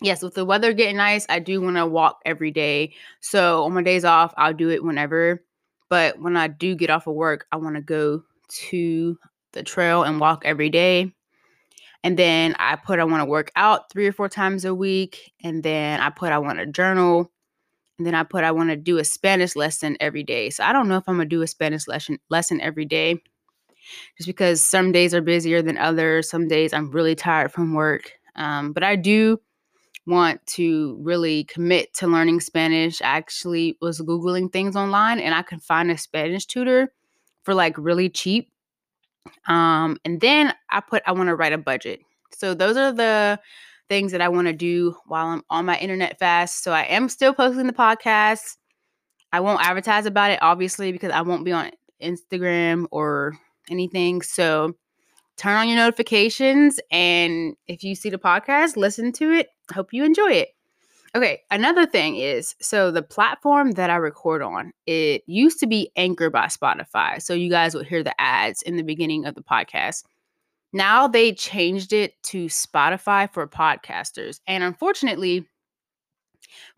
yes, 0.00 0.22
with 0.22 0.34
the 0.34 0.44
weather 0.44 0.72
getting 0.72 0.96
nice, 0.96 1.26
I 1.28 1.38
do 1.38 1.60
want 1.60 1.76
to 1.76 1.86
walk 1.86 2.20
every 2.24 2.50
day. 2.50 2.94
So, 3.20 3.64
on 3.64 3.72
my 3.74 3.82
days 3.82 4.04
off, 4.04 4.34
I'll 4.36 4.54
do 4.54 4.70
it 4.70 4.84
whenever. 4.84 5.44
But 5.88 6.20
when 6.20 6.36
I 6.36 6.48
do 6.48 6.74
get 6.74 6.90
off 6.90 7.06
of 7.06 7.14
work, 7.14 7.46
I 7.52 7.56
want 7.56 7.76
to 7.76 7.82
go 7.82 8.22
to 8.48 9.18
the 9.52 9.62
trail 9.62 10.04
and 10.04 10.20
walk 10.20 10.42
every 10.44 10.70
day. 10.70 11.12
And 12.02 12.18
then 12.18 12.54
I 12.58 12.76
put 12.76 12.98
I 12.98 13.04
want 13.04 13.20
to 13.20 13.28
work 13.28 13.50
out 13.56 13.90
three 13.92 14.06
or 14.06 14.12
four 14.12 14.28
times 14.28 14.64
a 14.64 14.74
week. 14.74 15.32
And 15.42 15.62
then 15.62 16.00
I 16.00 16.10
put 16.10 16.32
I 16.32 16.38
want 16.38 16.58
to 16.58 16.66
journal. 16.66 17.30
And 17.98 18.06
then 18.06 18.14
I 18.14 18.22
put 18.22 18.44
I 18.44 18.52
want 18.52 18.70
to 18.70 18.76
do 18.76 18.98
a 18.98 19.04
Spanish 19.04 19.54
lesson 19.54 19.96
every 20.00 20.22
day. 20.22 20.48
So 20.50 20.64
I 20.64 20.72
don't 20.72 20.88
know 20.88 20.96
if 20.96 21.04
I'm 21.06 21.16
gonna 21.16 21.28
do 21.28 21.42
a 21.42 21.46
Spanish 21.46 21.86
lesson 21.86 22.18
lesson 22.30 22.60
every 22.60 22.86
day. 22.86 23.22
Just 24.16 24.26
because 24.26 24.64
some 24.64 24.92
days 24.92 25.14
are 25.14 25.20
busier 25.20 25.60
than 25.60 25.76
others. 25.76 26.30
Some 26.30 26.48
days 26.48 26.72
I'm 26.72 26.90
really 26.90 27.14
tired 27.14 27.52
from 27.52 27.74
work. 27.74 28.12
Um, 28.36 28.72
but 28.72 28.82
I 28.82 28.96
do 28.96 29.40
want 30.10 30.44
to 30.48 30.98
really 31.00 31.44
commit 31.44 31.94
to 31.94 32.06
learning 32.06 32.40
Spanish. 32.40 33.00
I 33.00 33.06
actually 33.16 33.78
was 33.80 34.00
Googling 34.00 34.52
things 34.52 34.76
online 34.76 35.20
and 35.20 35.34
I 35.34 35.42
could 35.42 35.62
find 35.62 35.90
a 35.90 35.96
Spanish 35.96 36.46
tutor 36.46 36.92
for 37.44 37.54
like 37.54 37.74
really 37.78 38.10
cheap. 38.10 38.50
Um, 39.46 39.98
and 40.04 40.20
then 40.20 40.52
I 40.70 40.80
put, 40.80 41.02
I 41.06 41.12
want 41.12 41.28
to 41.28 41.36
write 41.36 41.52
a 41.52 41.58
budget. 41.58 42.00
So 42.36 42.54
those 42.54 42.76
are 42.76 42.92
the 42.92 43.40
things 43.88 44.12
that 44.12 44.20
I 44.20 44.28
want 44.28 44.46
to 44.46 44.52
do 44.52 44.96
while 45.06 45.26
I'm 45.26 45.42
on 45.50 45.66
my 45.66 45.78
internet 45.78 46.18
fast. 46.18 46.62
So 46.62 46.72
I 46.72 46.82
am 46.82 47.08
still 47.08 47.34
posting 47.34 47.66
the 47.66 47.72
podcast. 47.72 48.56
I 49.32 49.40
won't 49.40 49.64
advertise 49.64 50.06
about 50.06 50.30
it, 50.30 50.38
obviously, 50.42 50.92
because 50.92 51.12
I 51.12 51.22
won't 51.22 51.44
be 51.44 51.52
on 51.52 51.70
Instagram 52.02 52.86
or 52.90 53.34
anything. 53.70 54.22
So 54.22 54.74
turn 55.40 55.56
on 55.56 55.68
your 55.68 55.78
notifications. 55.78 56.78
And 56.90 57.56
if 57.66 57.82
you 57.82 57.94
see 57.94 58.10
the 58.10 58.18
podcast, 58.18 58.76
listen 58.76 59.10
to 59.12 59.32
it. 59.32 59.48
Hope 59.72 59.92
you 59.92 60.04
enjoy 60.04 60.32
it. 60.32 60.50
Okay, 61.16 61.40
another 61.50 61.86
thing 61.86 62.16
is 62.16 62.54
so 62.60 62.90
the 62.90 63.02
platform 63.02 63.72
that 63.72 63.90
I 63.90 63.96
record 63.96 64.42
on, 64.42 64.72
it 64.86 65.22
used 65.26 65.58
to 65.60 65.66
be 65.66 65.90
Anchor 65.96 66.30
by 66.30 66.46
Spotify. 66.46 67.20
So 67.20 67.32
you 67.32 67.50
guys 67.50 67.74
would 67.74 67.86
hear 67.86 68.04
the 68.04 68.18
ads 68.20 68.62
in 68.62 68.76
the 68.76 68.84
beginning 68.84 69.24
of 69.24 69.34
the 69.34 69.42
podcast. 69.42 70.04
Now 70.72 71.08
they 71.08 71.32
changed 71.32 71.92
it 71.92 72.22
to 72.24 72.46
Spotify 72.46 73.32
for 73.32 73.48
podcasters. 73.48 74.40
And 74.46 74.62
unfortunately, 74.62 75.46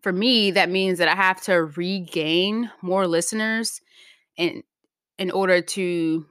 for 0.01 0.13
me, 0.13 0.51
that 0.51 0.69
means 0.69 0.99
that 0.99 1.09
I 1.09 1.15
have 1.15 1.41
to 1.41 1.65
regain 1.65 2.71
more 2.81 3.07
listeners 3.07 3.81
in 4.37 4.63
in 5.19 5.29
order 5.31 5.61
to 5.61 6.25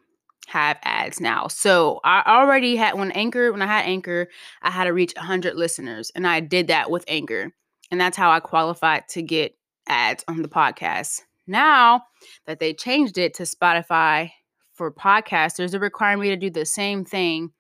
have 0.48 0.78
ads 0.82 1.20
now. 1.20 1.48
So 1.48 2.00
I 2.04 2.22
already 2.26 2.76
had 2.76 2.98
when 2.98 3.12
Anchor, 3.12 3.52
when 3.52 3.62
I 3.62 3.66
had 3.66 3.86
Anchor, 3.86 4.28
I 4.62 4.70
had 4.70 4.84
to 4.84 4.92
reach 4.92 5.14
100 5.16 5.54
listeners 5.54 6.10
and 6.14 6.26
I 6.26 6.40
did 6.40 6.66
that 6.66 6.90
with 6.90 7.04
Anchor. 7.08 7.52
And 7.90 8.00
that's 8.00 8.16
how 8.16 8.30
I 8.30 8.40
qualified 8.40 9.08
to 9.10 9.22
get 9.22 9.56
ads 9.86 10.24
on 10.28 10.42
the 10.42 10.48
podcast. 10.48 11.22
Now 11.46 12.02
that 12.46 12.58
they 12.58 12.72
changed 12.72 13.18
it 13.18 13.34
to 13.34 13.42
Spotify 13.44 14.30
for 14.74 14.90
podcasters, 14.90 15.70
they're 15.70 15.80
requiring 15.80 16.20
me 16.20 16.28
to 16.28 16.36
do 16.36 16.50
the 16.50 16.64
same 16.64 17.04
thing. 17.04 17.50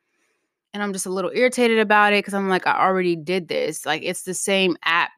And 0.72 0.82
I'm 0.82 0.92
just 0.92 1.06
a 1.06 1.10
little 1.10 1.30
irritated 1.34 1.78
about 1.78 2.12
it 2.12 2.18
because 2.18 2.34
I'm 2.34 2.48
like, 2.48 2.66
I 2.66 2.78
already 2.78 3.14
did 3.14 3.48
this. 3.48 3.84
Like, 3.84 4.02
it's 4.02 4.22
the 4.22 4.32
same 4.32 4.76
app, 4.84 5.10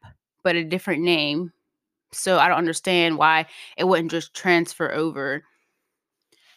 but 0.43 0.57
a 0.57 0.65
different 0.65 1.01
name. 1.01 1.53
So 2.11 2.37
I 2.37 2.49
don't 2.49 2.57
understand 2.57 3.17
why 3.17 3.45
it 3.77 3.85
wouldn't 3.85 4.11
just 4.11 4.33
transfer 4.33 4.91
over. 4.91 5.43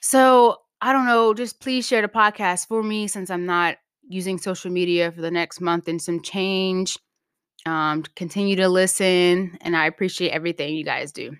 So 0.00 0.56
I 0.80 0.92
don't 0.92 1.06
know. 1.06 1.34
Just 1.34 1.60
please 1.60 1.86
share 1.86 2.02
the 2.02 2.08
podcast 2.08 2.68
for 2.68 2.82
me 2.82 3.08
since 3.08 3.30
I'm 3.30 3.46
not 3.46 3.78
using 4.08 4.38
social 4.38 4.70
media 4.70 5.10
for 5.10 5.20
the 5.20 5.30
next 5.30 5.60
month 5.60 5.88
and 5.88 6.00
some 6.00 6.22
change. 6.22 6.98
Um, 7.66 8.04
continue 8.14 8.56
to 8.56 8.68
listen, 8.68 9.58
and 9.60 9.76
I 9.76 9.86
appreciate 9.86 10.30
everything 10.30 10.74
you 10.74 10.84
guys 10.84 11.12
do. 11.12 11.36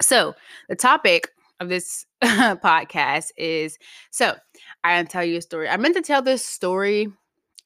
So, 0.00 0.34
the 0.68 0.76
topic 0.76 1.30
of 1.58 1.68
this 1.68 2.06
podcast 2.24 3.32
is 3.36 3.76
so 4.10 4.36
I 4.84 5.02
tell 5.04 5.24
you 5.24 5.38
a 5.38 5.42
story. 5.42 5.68
I 5.68 5.76
meant 5.76 5.96
to 5.96 6.02
tell 6.02 6.22
this 6.22 6.44
story, 6.44 7.08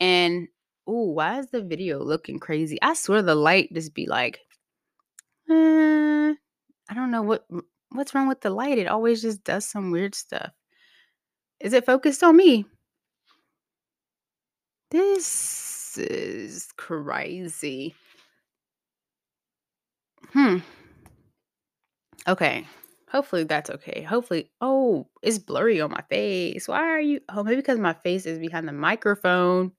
and 0.01 0.49
oh, 0.87 1.11
why 1.11 1.39
is 1.39 1.51
the 1.51 1.63
video 1.63 2.03
looking 2.03 2.41
crazy? 2.41 2.79
I 2.83 2.95
swear 2.95 3.23
the 3.23 3.35
light 3.35 3.73
just 3.73 3.95
be 3.95 4.07
like, 4.07 4.41
uh, 5.49 6.33
I 6.33 6.95
don't 6.95 7.11
know 7.11 7.23
what 7.23 7.47
what's 7.91 8.15
wrong 8.15 8.27
with 8.27 8.41
the 8.41 8.51
light. 8.51 8.79
It 8.79 8.89
always 8.89 9.21
just 9.21 9.45
does 9.45 9.67
some 9.67 9.91
weird 9.91 10.15
stuff. 10.15 10.51
Is 11.65 11.73
it 11.73 11.87
focused 11.87 12.23
on 12.23 12.37
me? 12.37 12.67
This 14.91 15.97
is 15.97 16.69
crazy. 16.77 17.95
Hmm. 20.35 20.59
Okay. 22.29 22.67
Hopefully 23.11 23.45
that's 23.45 23.71
okay. 23.71 24.03
Hopefully. 24.03 24.51
Oh, 24.61 25.09
it's 25.23 25.39
blurry 25.39 25.81
on 25.81 25.91
my 25.91 26.03
face. 26.11 26.69
Why 26.69 26.81
are 26.81 27.01
you? 27.01 27.21
Oh, 27.31 27.43
maybe 27.43 27.57
because 27.57 27.79
my 27.79 27.95
face 27.95 28.27
is 28.27 28.39
behind 28.39 28.69
the 28.69 28.73
microphone. 28.73 29.73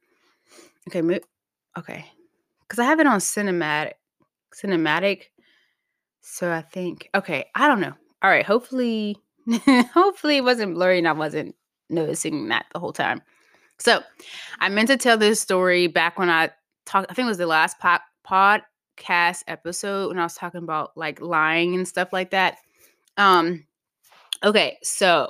Okay. 0.89 1.19
Okay. 1.77 2.05
Because 2.61 2.79
I 2.79 2.85
have 2.85 2.99
it 2.99 3.05
on 3.05 3.19
cinematic. 3.19 3.91
Cinematic. 4.59 5.25
So 6.21 6.51
I 6.51 6.61
think. 6.61 7.11
Okay. 7.13 7.45
I 7.53 7.67
don't 7.67 7.79
know. 7.79 7.93
All 8.23 8.29
right. 8.31 8.45
Hopefully. 8.45 9.17
hopefully 9.93 10.37
it 10.37 10.43
wasn't 10.43 10.73
blurry 10.73 10.97
and 10.97 11.07
I 11.07 11.11
wasn't 11.11 11.53
noticing 11.89 12.47
that 12.49 12.65
the 12.73 12.79
whole 12.79 12.93
time. 12.93 13.21
So 13.77 14.01
I 14.59 14.69
meant 14.69 14.87
to 14.87 14.97
tell 14.97 15.17
this 15.17 15.39
story 15.39 15.87
back 15.87 16.17
when 16.17 16.29
I 16.29 16.51
talked, 16.85 17.11
I 17.11 17.13
think 17.13 17.25
it 17.25 17.29
was 17.29 17.37
the 17.37 17.47
last 17.47 17.79
po- 17.79 17.97
podcast 18.27 19.43
episode 19.47 20.09
when 20.09 20.19
I 20.19 20.23
was 20.23 20.35
talking 20.35 20.63
about 20.63 20.95
like 20.95 21.21
lying 21.21 21.75
and 21.75 21.87
stuff 21.87 22.13
like 22.13 22.31
that. 22.31 22.57
Um, 23.17 23.65
okay, 24.43 24.77
so 24.81 25.29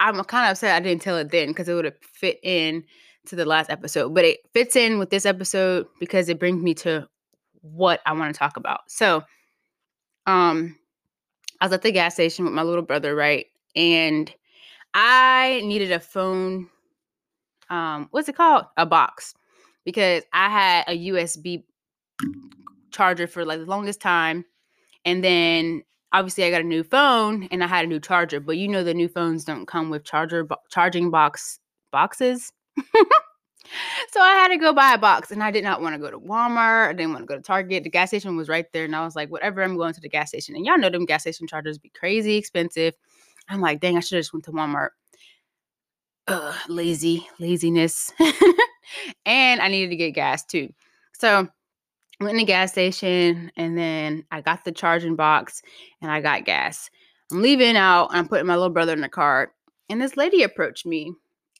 I'm 0.00 0.22
kind 0.24 0.46
of 0.46 0.52
upset 0.52 0.74
I 0.74 0.80
didn't 0.80 1.02
tell 1.02 1.16
it 1.16 1.30
then 1.30 1.48
because 1.48 1.68
it 1.68 1.74
would 1.74 1.84
have 1.84 1.98
fit 2.00 2.38
in 2.42 2.84
to 3.26 3.36
the 3.36 3.44
last 3.44 3.70
episode, 3.70 4.14
but 4.14 4.24
it 4.24 4.38
fits 4.52 4.76
in 4.76 4.98
with 4.98 5.10
this 5.10 5.26
episode 5.26 5.86
because 5.98 6.28
it 6.28 6.38
brings 6.38 6.62
me 6.62 6.74
to 6.74 7.08
what 7.62 8.00
I 8.06 8.12
want 8.12 8.32
to 8.32 8.38
talk 8.38 8.56
about. 8.56 8.80
So, 8.88 9.22
um, 10.26 10.76
I 11.60 11.66
was 11.66 11.72
at 11.72 11.82
the 11.82 11.92
gas 11.92 12.14
station 12.14 12.44
with 12.44 12.54
my 12.54 12.62
little 12.62 12.82
brother, 12.82 13.14
right? 13.14 13.46
And 13.74 14.32
I 14.96 15.60
needed 15.62 15.92
a 15.92 16.00
phone 16.00 16.70
um 17.68 18.08
what's 18.10 18.28
it 18.28 18.36
called? 18.36 18.64
A 18.76 18.86
box. 18.86 19.34
Because 19.84 20.24
I 20.32 20.48
had 20.48 20.84
a 20.88 21.08
USB 21.08 21.62
charger 22.90 23.26
for 23.26 23.44
like 23.44 23.60
the 23.60 23.66
longest 23.66 24.00
time. 24.00 24.44
And 25.04 25.22
then 25.22 25.82
obviously 26.12 26.44
I 26.44 26.50
got 26.50 26.62
a 26.62 26.64
new 26.64 26.82
phone 26.82 27.46
and 27.50 27.62
I 27.62 27.66
had 27.66 27.84
a 27.84 27.88
new 27.88 28.00
charger, 28.00 28.40
but 28.40 28.56
you 28.56 28.66
know 28.66 28.82
the 28.82 28.94
new 28.94 29.08
phones 29.08 29.44
don't 29.44 29.66
come 29.66 29.90
with 29.90 30.04
charger 30.04 30.44
bo- 30.44 30.56
charging 30.70 31.10
box 31.10 31.60
boxes. 31.92 32.52
so 32.76 34.20
I 34.20 34.32
had 34.32 34.48
to 34.48 34.56
go 34.56 34.72
buy 34.72 34.94
a 34.94 34.98
box 34.98 35.30
and 35.30 35.42
I 35.42 35.50
did 35.50 35.62
not 35.62 35.82
want 35.82 35.94
to 35.94 36.00
go 36.00 36.10
to 36.10 36.18
Walmart. 36.18 36.88
I 36.88 36.92
didn't 36.94 37.12
want 37.12 37.22
to 37.22 37.26
go 37.26 37.36
to 37.36 37.42
Target. 37.42 37.84
The 37.84 37.90
gas 37.90 38.08
station 38.08 38.36
was 38.36 38.48
right 38.48 38.66
there 38.72 38.86
and 38.86 38.96
I 38.96 39.04
was 39.04 39.14
like, 39.14 39.30
whatever, 39.30 39.62
I'm 39.62 39.76
going 39.76 39.94
to 39.94 40.00
the 40.00 40.08
gas 40.08 40.28
station. 40.28 40.56
And 40.56 40.64
y'all 40.64 40.78
know 40.78 40.90
them 40.90 41.04
gas 41.04 41.22
station 41.22 41.46
chargers 41.46 41.78
be 41.78 41.90
crazy 41.90 42.36
expensive. 42.36 42.94
I'm 43.48 43.60
like, 43.60 43.80
dang, 43.80 43.96
I 43.96 44.00
should 44.00 44.16
have 44.16 44.20
just 44.24 44.32
went 44.32 44.44
to 44.46 44.52
Walmart 44.52 44.90
uh, 46.28 46.54
lazy, 46.68 47.26
laziness. 47.38 48.12
and 49.26 49.60
I 49.60 49.68
needed 49.68 49.90
to 49.90 49.96
get 49.96 50.12
gas 50.12 50.44
too. 50.44 50.72
So 51.18 51.48
went 52.20 52.32
in 52.32 52.38
the 52.38 52.44
gas 52.44 52.72
station 52.72 53.50
and 53.56 53.76
then 53.76 54.24
I 54.30 54.40
got 54.40 54.64
the 54.64 54.72
charging 54.72 55.16
box 55.16 55.62
and 56.00 56.10
I 56.10 56.20
got 56.20 56.44
gas. 56.44 56.90
I'm 57.30 57.42
leaving 57.42 57.76
out 57.76 58.08
and 58.08 58.18
I'm 58.18 58.28
putting 58.28 58.46
my 58.46 58.54
little 58.54 58.70
brother 58.70 58.92
in 58.92 59.00
the 59.00 59.08
car. 59.08 59.52
And 59.88 60.00
this 60.00 60.16
lady 60.16 60.42
approached 60.42 60.86
me 60.86 61.12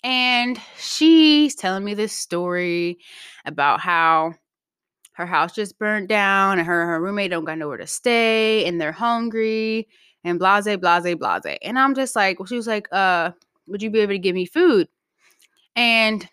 and 0.02 0.58
she's 0.78 1.54
telling 1.54 1.84
me 1.84 1.94
this 1.94 2.12
story 2.12 2.98
about 3.44 3.80
how 3.80 4.34
her 5.12 5.26
house 5.26 5.54
just 5.54 5.78
burnt 5.78 6.08
down 6.08 6.58
and 6.58 6.66
her, 6.66 6.82
and 6.82 6.90
her 6.90 7.00
roommate 7.00 7.30
don't 7.30 7.44
got 7.44 7.58
nowhere 7.58 7.78
to 7.78 7.86
stay 7.86 8.64
and 8.66 8.80
they're 8.80 8.92
hungry 8.92 9.88
and 10.26 10.38
blase, 10.40 10.76
blase, 10.76 11.14
blase. 11.14 11.58
And 11.62 11.78
I'm 11.78 11.94
just 11.94 12.16
like, 12.16 12.38
well, 12.38 12.46
she 12.46 12.56
was 12.56 12.66
like, 12.66 12.88
uh, 12.90 13.30
would 13.68 13.82
you 13.82 13.90
be 13.90 14.00
able 14.00 14.12
to 14.12 14.18
give 14.18 14.34
me 14.34 14.44
food? 14.44 14.88
And 15.76 16.28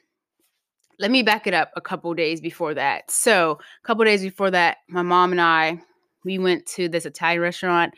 let 1.00 1.12
me 1.12 1.22
back 1.22 1.48
it 1.48 1.54
up 1.54 1.72
a 1.76 1.82
couple 1.82 2.14
days 2.14 2.42
before 2.42 2.74
that. 2.74 3.10
So, 3.12 3.60
a 3.84 3.88
couple 3.88 4.04
days 4.06 4.22
before 4.22 4.52
that, 4.52 4.78
my 4.90 5.02
mom 5.02 5.32
and 5.32 5.42
I 5.42 5.80
we 6.26 6.40
went 6.40 6.66
to 6.66 6.88
this 6.88 7.06
Italian 7.06 7.42
restaurant 7.42 7.94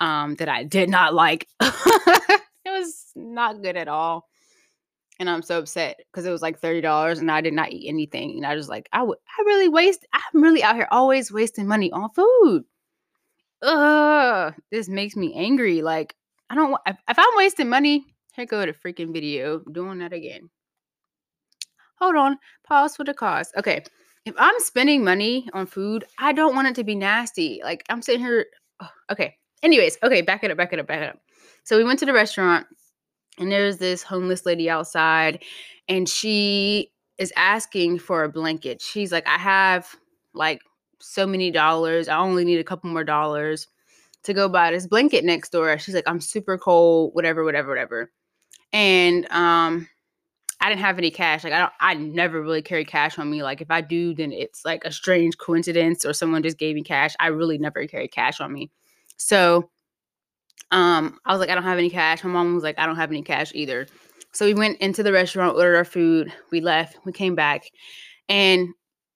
um, 0.00 0.34
that 0.36 0.48
I 0.48 0.64
did 0.64 0.88
not 0.88 1.14
like. 1.14 1.46
it 1.60 2.40
was 2.66 3.12
not 3.14 3.62
good 3.62 3.76
at 3.76 3.88
all, 3.88 4.28
and 5.18 5.30
I'm 5.30 5.42
so 5.42 5.58
upset 5.58 6.00
because 6.10 6.26
it 6.26 6.30
was 6.30 6.42
like 6.42 6.58
thirty 6.58 6.80
dollars, 6.80 7.18
and 7.18 7.30
I 7.30 7.40
did 7.40 7.54
not 7.54 7.72
eat 7.72 7.88
anything. 7.88 8.32
And 8.36 8.46
I 8.46 8.54
was 8.54 8.68
like, 8.68 8.88
I 8.92 9.02
would, 9.02 9.18
I 9.38 9.42
really 9.42 9.68
waste. 9.68 10.06
I'm 10.12 10.42
really 10.42 10.62
out 10.62 10.74
here 10.74 10.88
always 10.90 11.32
wasting 11.32 11.66
money 11.66 11.92
on 11.92 12.10
food. 12.10 12.64
Ugh, 13.62 14.54
this 14.70 14.88
makes 14.88 15.16
me 15.16 15.34
angry. 15.34 15.82
Like 15.82 16.14
I 16.48 16.54
don't. 16.54 16.76
If, 16.86 16.96
I'm 17.08 17.36
wasting 17.36 17.68
money, 17.68 18.04
here 18.34 18.46
go 18.46 18.64
the 18.64 18.72
freaking 18.72 19.12
video 19.12 19.60
doing 19.60 19.98
that 19.98 20.12
again 20.12 20.50
hold 22.00 22.16
on, 22.16 22.38
pause 22.66 22.96
for 22.96 23.04
the 23.04 23.14
cause. 23.14 23.52
Okay. 23.56 23.84
If 24.26 24.34
I'm 24.38 24.58
spending 24.58 25.04
money 25.04 25.48
on 25.54 25.66
food, 25.66 26.04
I 26.18 26.32
don't 26.32 26.54
want 26.54 26.68
it 26.68 26.74
to 26.76 26.84
be 26.84 26.94
nasty. 26.94 27.60
Like 27.62 27.84
I'm 27.88 28.02
sitting 28.02 28.20
here. 28.20 28.46
Okay. 29.10 29.36
Anyways, 29.62 29.98
okay, 30.02 30.22
back 30.22 30.42
it 30.42 30.50
up, 30.50 30.56
back 30.56 30.72
it 30.72 30.78
up, 30.78 30.86
back 30.86 31.02
it 31.02 31.10
up. 31.10 31.18
So 31.64 31.76
we 31.76 31.84
went 31.84 31.98
to 32.00 32.06
the 32.06 32.12
restaurant 32.12 32.66
and 33.38 33.52
there's 33.52 33.78
this 33.78 34.02
homeless 34.02 34.46
lady 34.46 34.70
outside 34.70 35.42
and 35.88 36.08
she 36.08 36.90
is 37.18 37.32
asking 37.36 37.98
for 37.98 38.24
a 38.24 38.28
blanket. 38.28 38.80
She's 38.80 39.12
like, 39.12 39.26
I 39.26 39.38
have 39.38 39.86
like 40.32 40.62
so 41.00 41.26
many 41.26 41.50
dollars. 41.50 42.08
I 42.08 42.18
only 42.18 42.44
need 42.44 42.60
a 42.60 42.64
couple 42.64 42.90
more 42.90 43.04
dollars 43.04 43.66
to 44.22 44.34
go 44.34 44.48
buy 44.48 44.70
this 44.70 44.86
blanket 44.86 45.24
next 45.24 45.50
door. 45.50 45.78
She's 45.78 45.94
like, 45.94 46.04
I'm 46.06 46.20
super 46.20 46.58
cold, 46.58 47.14
whatever, 47.14 47.44
whatever, 47.44 47.68
whatever. 47.68 48.10
And 48.72 49.30
um 49.30 49.88
I 50.60 50.68
didn't 50.68 50.82
have 50.82 50.98
any 50.98 51.10
cash. 51.10 51.42
Like 51.42 51.54
I 51.54 51.58
don't 51.58 51.72
I 51.80 51.94
never 51.94 52.42
really 52.42 52.62
carry 52.62 52.84
cash 52.84 53.18
on 53.18 53.30
me. 53.30 53.42
Like 53.42 53.60
if 53.60 53.70
I 53.70 53.80
do, 53.80 54.14
then 54.14 54.32
it's 54.32 54.64
like 54.64 54.84
a 54.84 54.92
strange 54.92 55.38
coincidence 55.38 56.04
or 56.04 56.12
someone 56.12 56.42
just 56.42 56.58
gave 56.58 56.74
me 56.74 56.82
cash. 56.82 57.14
I 57.18 57.28
really 57.28 57.58
never 57.58 57.86
carry 57.86 58.08
cash 58.08 58.40
on 58.40 58.52
me. 58.52 58.70
So 59.16 59.70
um 60.70 61.18
I 61.24 61.32
was 61.32 61.40
like, 61.40 61.50
I 61.50 61.54
don't 61.54 61.64
have 61.64 61.78
any 61.78 61.90
cash. 61.90 62.22
My 62.22 62.30
mom 62.30 62.54
was 62.54 62.62
like, 62.62 62.78
I 62.78 62.86
don't 62.86 62.96
have 62.96 63.10
any 63.10 63.22
cash 63.22 63.52
either. 63.54 63.86
So 64.32 64.44
we 64.46 64.54
went 64.54 64.78
into 64.80 65.02
the 65.02 65.12
restaurant, 65.12 65.56
ordered 65.56 65.76
our 65.76 65.84
food, 65.84 66.32
we 66.52 66.60
left, 66.60 66.98
we 67.04 67.12
came 67.12 67.34
back. 67.34 67.64
And 68.28 68.68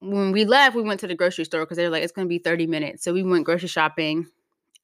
when 0.04 0.32
we 0.32 0.44
left, 0.44 0.76
we 0.76 0.82
went 0.82 1.00
to 1.00 1.06
the 1.06 1.14
grocery 1.14 1.44
store 1.44 1.62
because 1.62 1.76
they 1.76 1.84
were 1.84 1.90
like, 1.90 2.02
it's 2.02 2.12
gonna 2.12 2.28
be 2.28 2.38
30 2.38 2.66
minutes. 2.66 3.04
So 3.04 3.12
we 3.12 3.22
went 3.22 3.44
grocery 3.44 3.68
shopping. 3.68 4.26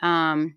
Um 0.00 0.56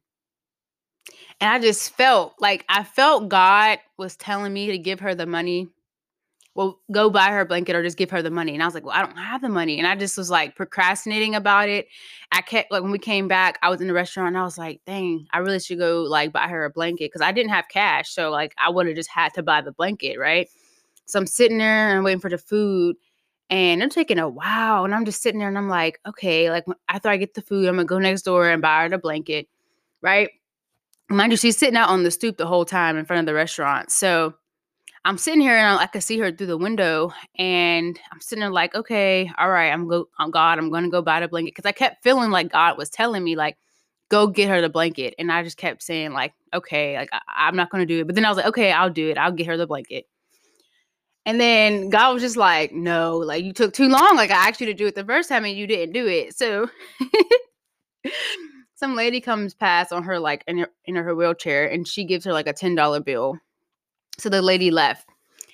and 1.41 1.49
I 1.51 1.59
just 1.59 1.91
felt 1.93 2.35
like 2.39 2.65
I 2.69 2.83
felt 2.83 3.29
God 3.29 3.79
was 3.97 4.15
telling 4.15 4.53
me 4.53 4.67
to 4.67 4.77
give 4.77 4.99
her 5.01 5.15
the 5.15 5.25
money 5.25 5.67
well, 6.55 6.79
go 6.91 7.09
buy 7.09 7.31
her 7.31 7.41
a 7.41 7.45
blanket 7.45 7.75
or 7.75 7.81
just 7.81 7.97
give 7.97 8.11
her 8.11 8.21
the 8.21 8.29
money. 8.29 8.53
And 8.53 8.61
I 8.61 8.67
was 8.67 8.75
like, 8.75 8.85
well, 8.85 8.95
I 8.95 9.01
don't 9.01 9.17
have 9.17 9.41
the 9.41 9.49
money. 9.49 9.79
And 9.79 9.87
I 9.87 9.95
just 9.95 10.17
was 10.17 10.29
like 10.29 10.55
procrastinating 10.55 11.33
about 11.33 11.67
it. 11.67 11.87
I 12.31 12.41
kept 12.41 12.71
like 12.71 12.83
when 12.83 12.91
we 12.91 12.99
came 12.99 13.27
back, 13.27 13.57
I 13.63 13.69
was 13.69 13.81
in 13.81 13.87
the 13.87 13.93
restaurant 13.93 14.29
and 14.29 14.37
I 14.37 14.43
was 14.43 14.57
like, 14.57 14.79
dang, 14.85 15.25
I 15.31 15.39
really 15.39 15.59
should 15.59 15.79
go 15.79 16.03
like 16.03 16.31
buy 16.31 16.47
her 16.47 16.65
a 16.65 16.69
blanket 16.69 17.05
because 17.05 17.21
I 17.21 17.31
didn't 17.31 17.51
have 17.51 17.69
cash. 17.69 18.11
So 18.11 18.29
like 18.29 18.53
I 18.57 18.69
would 18.69 18.85
have 18.85 18.95
just 18.95 19.09
had 19.09 19.33
to 19.33 19.43
buy 19.43 19.61
the 19.61 19.71
blanket, 19.71 20.19
right? 20.19 20.47
So 21.05 21.19
I'm 21.19 21.27
sitting 21.27 21.57
there 21.57 21.95
and 21.95 22.03
waiting 22.03 22.21
for 22.21 22.29
the 22.29 22.37
food 22.37 22.97
and 23.49 23.81
they're 23.81 23.89
taking 23.89 24.19
a 24.19 24.29
while. 24.29 24.85
And 24.85 24.95
I'm 24.95 25.05
just 25.05 25.21
sitting 25.21 25.39
there 25.39 25.47
and 25.47 25.57
I'm 25.57 25.69
like, 25.69 25.99
okay, 26.05 26.49
like 26.49 26.65
after 26.89 27.09
I 27.09 27.17
get 27.17 27.33
the 27.33 27.41
food, 27.41 27.67
I'm 27.67 27.75
gonna 27.75 27.85
go 27.85 27.99
next 27.99 28.23
door 28.23 28.49
and 28.49 28.61
buy 28.61 28.83
her 28.83 28.89
the 28.89 28.97
blanket, 28.97 29.47
right? 30.01 30.29
Mind 31.09 31.31
you, 31.31 31.37
she's 31.37 31.57
sitting 31.57 31.77
out 31.77 31.89
on 31.89 32.03
the 32.03 32.11
stoop 32.11 32.37
the 32.37 32.47
whole 32.47 32.65
time 32.65 32.97
in 32.97 33.05
front 33.05 33.19
of 33.19 33.25
the 33.25 33.33
restaurant. 33.33 33.91
So 33.91 34.33
I'm 35.05 35.17
sitting 35.17 35.41
here 35.41 35.55
and 35.55 35.77
I, 35.79 35.83
I 35.83 35.87
can 35.87 36.01
see 36.01 36.17
her 36.19 36.31
through 36.31 36.47
the 36.47 36.57
window, 36.57 37.11
and 37.37 37.99
I'm 38.11 38.21
sitting 38.21 38.39
there 38.39 38.49
like, 38.49 38.73
okay, 38.73 39.29
all 39.37 39.49
right, 39.49 39.71
I'm 39.71 39.87
go, 39.87 40.07
oh 40.19 40.29
God, 40.29 40.57
I'm 40.57 40.69
gonna 40.69 40.89
go 40.89 41.01
buy 41.01 41.19
the 41.19 41.27
blanket 41.27 41.55
because 41.55 41.67
I 41.67 41.73
kept 41.73 42.03
feeling 42.03 42.31
like 42.31 42.51
God 42.51 42.77
was 42.77 42.89
telling 42.89 43.23
me 43.23 43.35
like, 43.35 43.57
go 44.09 44.27
get 44.27 44.49
her 44.49 44.61
the 44.61 44.69
blanket, 44.69 45.13
and 45.19 45.31
I 45.31 45.43
just 45.43 45.57
kept 45.57 45.83
saying 45.83 46.13
like, 46.13 46.33
okay, 46.53 46.97
like 46.97 47.09
I, 47.11 47.49
am 47.49 47.55
not 47.57 47.69
gonna 47.69 47.85
do 47.85 47.99
it, 47.99 48.07
but 48.07 48.15
then 48.15 48.23
I 48.23 48.29
was 48.29 48.37
like, 48.37 48.45
okay, 48.47 48.71
I'll 48.71 48.89
do 48.89 49.09
it, 49.09 49.17
I'll 49.17 49.31
get 49.33 49.47
her 49.47 49.57
the 49.57 49.67
blanket. 49.67 50.05
And 51.25 51.39
then 51.39 51.89
God 51.89 52.13
was 52.13 52.21
just 52.21 52.37
like, 52.37 52.73
no, 52.73 53.17
like 53.17 53.43
you 53.45 53.53
took 53.53 53.73
too 53.73 53.87
long. 53.87 54.15
Like 54.15 54.31
I 54.31 54.49
asked 54.49 54.59
you 54.59 54.67
to 54.67 54.73
do 54.73 54.87
it 54.87 54.95
the 54.95 55.05
first 55.05 55.29
time 55.29 55.45
and 55.45 55.55
you 55.55 55.67
didn't 55.67 55.93
do 55.93 56.05
it. 56.07 56.37
So 56.37 56.69
some 58.75 58.95
lady 58.95 59.21
comes 59.21 59.53
past 59.53 59.93
on 59.93 60.03
her 60.03 60.19
like 60.19 60.43
in 60.47 60.57
her 60.57 60.67
in 60.85 60.95
her 60.95 61.15
wheelchair 61.15 61.65
and 61.65 61.87
she 61.87 62.03
gives 62.03 62.25
her 62.25 62.33
like 62.33 62.47
a 62.47 62.53
$10 62.53 63.05
bill 63.05 63.39
so 64.17 64.29
the 64.29 64.41
lady 64.41 64.71
left. 64.71 65.09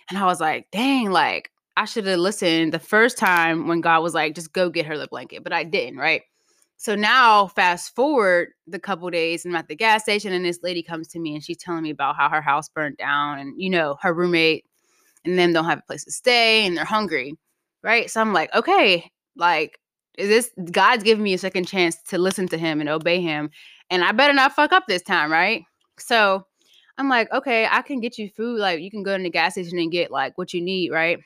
And 0.10 0.18
I 0.18 0.26
was 0.26 0.42
like, 0.42 0.68
dang, 0.72 1.12
like 1.12 1.52
I 1.78 1.86
should 1.86 2.08
have 2.08 2.20
listened 2.20 2.74
the 2.74 2.80
first 2.80 3.18
time 3.18 3.68
when 3.68 3.82
God 3.82 4.02
was 4.02 4.14
like, 4.14 4.36
just 4.36 4.54
go 4.54 4.70
get 4.70 4.86
her 4.86 4.98
the 4.98 5.08
blanket, 5.08 5.44
but 5.44 5.54
I 5.54 5.64
didn't, 5.64 5.98
right? 5.98 6.24
So 6.78 6.96
now, 6.96 7.48
fast 7.48 7.94
forward 7.94 8.50
the 8.66 8.80
couple 8.80 9.10
days, 9.10 9.44
and 9.44 9.54
I'm 9.54 9.60
at 9.60 9.68
the 9.68 9.76
gas 9.76 10.04
station, 10.04 10.32
and 10.32 10.46
this 10.46 10.60
lady 10.64 10.82
comes 10.82 11.10
to 11.10 11.20
me 11.20 11.36
and 11.36 11.44
she's 11.44 11.58
telling 11.58 11.84
me 11.84 11.90
about 11.90 12.16
how 12.16 12.30
her 12.30 12.42
house 12.42 12.70
burned 12.70 12.98
down, 12.98 13.38
and 13.40 13.54
you 13.62 13.70
know, 13.70 13.98
her 14.02 14.14
roommate 14.14 14.66
and 15.26 15.38
then 15.38 15.54
don't 15.54 15.66
have 15.66 15.80
a 15.80 15.88
place 15.88 16.06
to 16.06 16.12
stay 16.12 16.66
and 16.66 16.78
they're 16.78 16.86
hungry, 16.86 17.36
right? 17.84 18.10
So 18.10 18.22
I'm 18.22 18.34
like, 18.34 18.54
okay, 18.56 19.12
like, 19.36 19.80
is 20.18 20.30
this 20.30 20.52
God's 20.72 21.04
giving 21.04 21.24
me 21.24 21.34
a 21.34 21.38
second 21.38 21.68
chance 21.68 21.98
to 22.10 22.18
listen 22.18 22.48
to 22.50 22.58
him 22.58 22.82
and 22.82 22.90
obey 22.90 23.22
him, 23.22 23.50
and 23.90 24.04
I 24.04 24.12
better 24.12 24.34
not 24.34 24.54
fuck 24.54 24.72
up 24.72 24.86
this 24.88 25.02
time, 25.02 25.32
right? 25.32 25.64
So 25.98 26.46
I'm 26.98 27.10
like, 27.10 27.32
okay, 27.32 27.68
I 27.70 27.82
can 27.82 28.02
get 28.02 28.18
you 28.18 28.30
food. 28.30 28.60
Like, 28.60 28.82
you 28.82 28.92
can 28.92 29.04
go 29.04 29.16
to 29.16 29.24
the 29.24 29.30
gas 29.30 29.54
station 29.54 29.80
and 29.80 29.92
get 29.92 30.12
like 30.12 30.38
what 30.38 30.54
you 30.54 30.62
need, 30.62 30.92
right? 30.92 31.20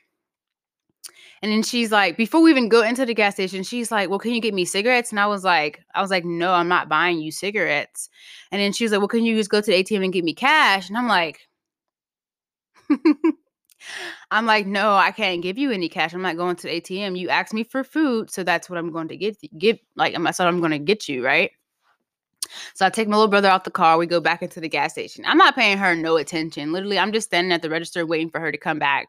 And 1.41 1.51
then 1.51 1.61
she's 1.61 1.91
like, 1.91 2.15
before 2.15 2.41
we 2.41 2.51
even 2.51 2.69
go 2.69 2.83
into 2.83 3.05
the 3.05 3.13
gas 3.13 3.33
station, 3.33 3.63
she's 3.63 3.91
like, 3.91 4.09
well, 4.09 4.19
can 4.19 4.31
you 4.31 4.39
get 4.39 4.53
me 4.53 4.63
cigarettes? 4.63 5.09
And 5.11 5.19
I 5.19 5.27
was 5.27 5.43
like, 5.43 5.81
I 5.93 6.01
was 6.01 6.09
like, 6.09 6.23
no, 6.23 6.53
I'm 6.53 6.69
not 6.69 6.87
buying 6.87 7.19
you 7.19 7.31
cigarettes. 7.33 8.09
And 8.51 8.61
then 8.61 8.71
she 8.71 8.85
was 8.85 8.93
like, 8.93 9.01
well, 9.01 9.09
can 9.09 9.25
you 9.25 9.35
just 9.35 9.49
go 9.49 9.59
to 9.59 9.71
the 9.71 9.83
ATM 9.83 10.05
and 10.05 10.13
give 10.13 10.23
me 10.23 10.33
cash? 10.33 10.87
And 10.87 10.97
I'm 10.97 11.07
like, 11.09 11.41
I'm 14.31 14.45
like, 14.45 14.65
no, 14.65 14.95
I 14.95 15.11
can't 15.11 15.41
give 15.41 15.57
you 15.57 15.71
any 15.71 15.89
cash. 15.89 16.13
I'm 16.13 16.21
not 16.21 16.37
going 16.37 16.55
to 16.57 16.69
ATM. 16.69 17.17
You 17.17 17.29
asked 17.29 17.53
me 17.53 17.63
for 17.63 17.83
food, 17.83 18.31
so 18.31 18.43
that's 18.43 18.69
what 18.69 18.79
I'm 18.79 18.91
going 18.91 19.07
to 19.09 19.17
get. 19.17 19.37
Give 19.57 19.77
like 19.95 20.15
that's 20.17 20.39
what 20.39 20.47
I'm 20.47 20.59
going 20.59 20.71
to 20.71 20.79
get 20.79 21.07
you, 21.07 21.23
right? 21.23 21.51
So 22.73 22.85
I 22.85 22.89
take 22.89 23.07
my 23.07 23.15
little 23.15 23.29
brother 23.29 23.47
out 23.47 23.63
the 23.63 23.71
car. 23.71 23.97
We 23.97 24.05
go 24.05 24.19
back 24.19 24.41
into 24.41 24.59
the 24.59 24.69
gas 24.69 24.91
station. 24.91 25.23
I'm 25.27 25.37
not 25.37 25.55
paying 25.55 25.77
her 25.77 25.95
no 25.95 26.17
attention. 26.17 26.71
Literally, 26.71 26.99
I'm 26.99 27.11
just 27.11 27.27
standing 27.27 27.51
at 27.51 27.61
the 27.61 27.69
register 27.69 28.05
waiting 28.05 28.29
for 28.29 28.39
her 28.39 28.51
to 28.51 28.57
come 28.57 28.79
back. 28.79 29.07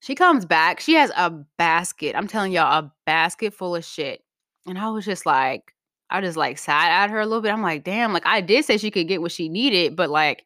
She 0.00 0.14
comes 0.14 0.46
back. 0.46 0.80
She 0.80 0.94
has 0.94 1.10
a 1.16 1.30
basket. 1.58 2.16
I'm 2.16 2.26
telling 2.26 2.52
y'all, 2.52 2.78
a 2.78 2.92
basket 3.04 3.52
full 3.52 3.76
of 3.76 3.84
shit. 3.84 4.22
And 4.66 4.78
I 4.78 4.88
was 4.90 5.04
just 5.04 5.26
like, 5.26 5.74
I 6.08 6.20
just 6.20 6.36
like 6.36 6.58
sat 6.58 6.90
at 6.90 7.10
her 7.10 7.20
a 7.20 7.26
little 7.26 7.42
bit. 7.42 7.52
I'm 7.52 7.62
like, 7.62 7.84
damn, 7.84 8.12
like 8.12 8.26
I 8.26 8.40
did 8.40 8.64
say 8.64 8.78
she 8.78 8.90
could 8.90 9.08
get 9.08 9.20
what 9.20 9.32
she 9.32 9.48
needed, 9.48 9.96
but 9.96 10.10
like 10.10 10.44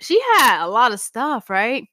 she 0.00 0.20
had 0.38 0.64
a 0.64 0.68
lot 0.68 0.92
of 0.92 1.00
stuff, 1.00 1.48
right? 1.50 1.86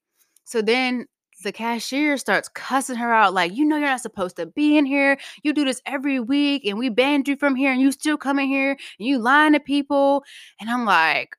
So 0.46 0.62
then 0.62 1.06
the 1.44 1.52
cashier 1.52 2.18
starts 2.18 2.50
cussing 2.50 2.98
her 2.98 3.12
out 3.12 3.34
like 3.34 3.52
you 3.56 3.66
know 3.66 3.78
you're 3.78 3.88
not 3.88 4.02
supposed 4.02 4.36
to 4.36 4.46
be 4.46 4.78
in 4.78 4.86
here. 4.86 5.18
You 5.44 5.54
do 5.54 5.66
this 5.66 5.82
every 5.86 6.20
week 6.20 6.66
and 6.66 6.78
we 6.78 6.90
banned 6.90 7.28
you 7.28 7.36
from 7.36 7.56
here 7.56 7.72
and 7.72 7.82
you 7.82 7.92
still 7.92 8.18
come 8.18 8.40
in 8.40 8.48
here 8.48 8.72
and 8.72 9.08
you 9.08 9.18
lying 9.18 9.54
to 9.54 9.60
people. 9.60 10.24
And 10.60 10.70
i'm 10.70 10.86
like 10.86 11.36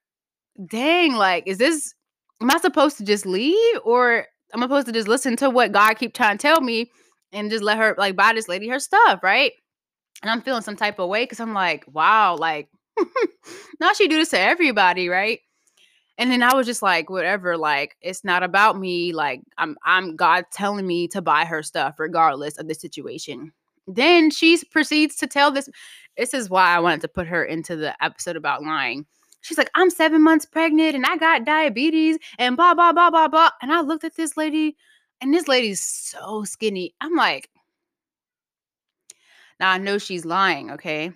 dang 0.66 1.14
like 1.14 1.44
is 1.46 1.58
this 1.58 1.94
am 2.40 2.50
i 2.50 2.58
supposed 2.58 2.98
to 2.98 3.04
just 3.04 3.24
leave 3.24 3.80
or 3.84 4.26
am 4.52 4.62
i 4.62 4.64
supposed 4.66 4.86
to 4.86 4.92
just 4.92 5.08
listen 5.08 5.36
to 5.36 5.48
what 5.48 5.72
god 5.72 5.94
keep 5.94 6.14
trying 6.14 6.36
to 6.36 6.42
tell 6.42 6.60
me 6.60 6.90
and 7.32 7.50
just 7.50 7.64
let 7.64 7.78
her 7.78 7.94
like 7.96 8.16
buy 8.16 8.32
this 8.34 8.48
lady 8.48 8.68
her 8.68 8.78
stuff 8.78 9.20
right? 9.22 9.52
And 10.22 10.30
i'm 10.30 10.42
feeling 10.42 10.62
some 10.62 10.76
type 10.76 10.98
of 10.98 11.08
way 11.08 11.24
because 11.24 11.40
i'm 11.40 11.54
like 11.54 11.84
wow 11.88 12.36
like 12.36 12.68
now 13.80 13.92
she 13.94 14.08
do 14.08 14.18
this 14.18 14.30
to 14.30 14.38
everybody 14.38 15.08
right 15.08 15.40
and 16.22 16.30
then 16.30 16.40
I 16.44 16.54
was 16.54 16.66
just 16.68 16.82
like, 16.82 17.10
whatever, 17.10 17.58
like 17.58 17.96
it's 18.00 18.22
not 18.22 18.44
about 18.44 18.78
me. 18.78 19.12
Like 19.12 19.42
I'm 19.58 19.76
I'm 19.84 20.14
God 20.14 20.44
telling 20.52 20.86
me 20.86 21.08
to 21.08 21.20
buy 21.20 21.44
her 21.44 21.64
stuff 21.64 21.98
regardless 21.98 22.58
of 22.58 22.68
the 22.68 22.74
situation. 22.76 23.52
Then 23.88 24.30
she 24.30 24.62
proceeds 24.70 25.16
to 25.16 25.26
tell 25.26 25.50
this. 25.50 25.68
This 26.16 26.32
is 26.32 26.48
why 26.48 26.76
I 26.76 26.78
wanted 26.78 27.00
to 27.00 27.08
put 27.08 27.26
her 27.26 27.44
into 27.44 27.74
the 27.74 28.00
episode 28.04 28.36
about 28.36 28.62
lying. 28.62 29.04
She's 29.40 29.58
like, 29.58 29.70
I'm 29.74 29.90
seven 29.90 30.22
months 30.22 30.46
pregnant 30.46 30.94
and 30.94 31.04
I 31.04 31.16
got 31.16 31.44
diabetes 31.44 32.18
and 32.38 32.56
blah 32.56 32.74
blah 32.74 32.92
blah 32.92 33.10
blah 33.10 33.26
blah. 33.26 33.50
And 33.60 33.72
I 33.72 33.80
looked 33.80 34.04
at 34.04 34.14
this 34.14 34.36
lady, 34.36 34.76
and 35.20 35.34
this 35.34 35.48
lady's 35.48 35.80
so 35.82 36.44
skinny. 36.44 36.94
I'm 37.00 37.16
like, 37.16 37.50
Now 39.58 39.72
I 39.72 39.78
know 39.78 39.98
she's 39.98 40.24
lying, 40.24 40.70
okay? 40.70 41.06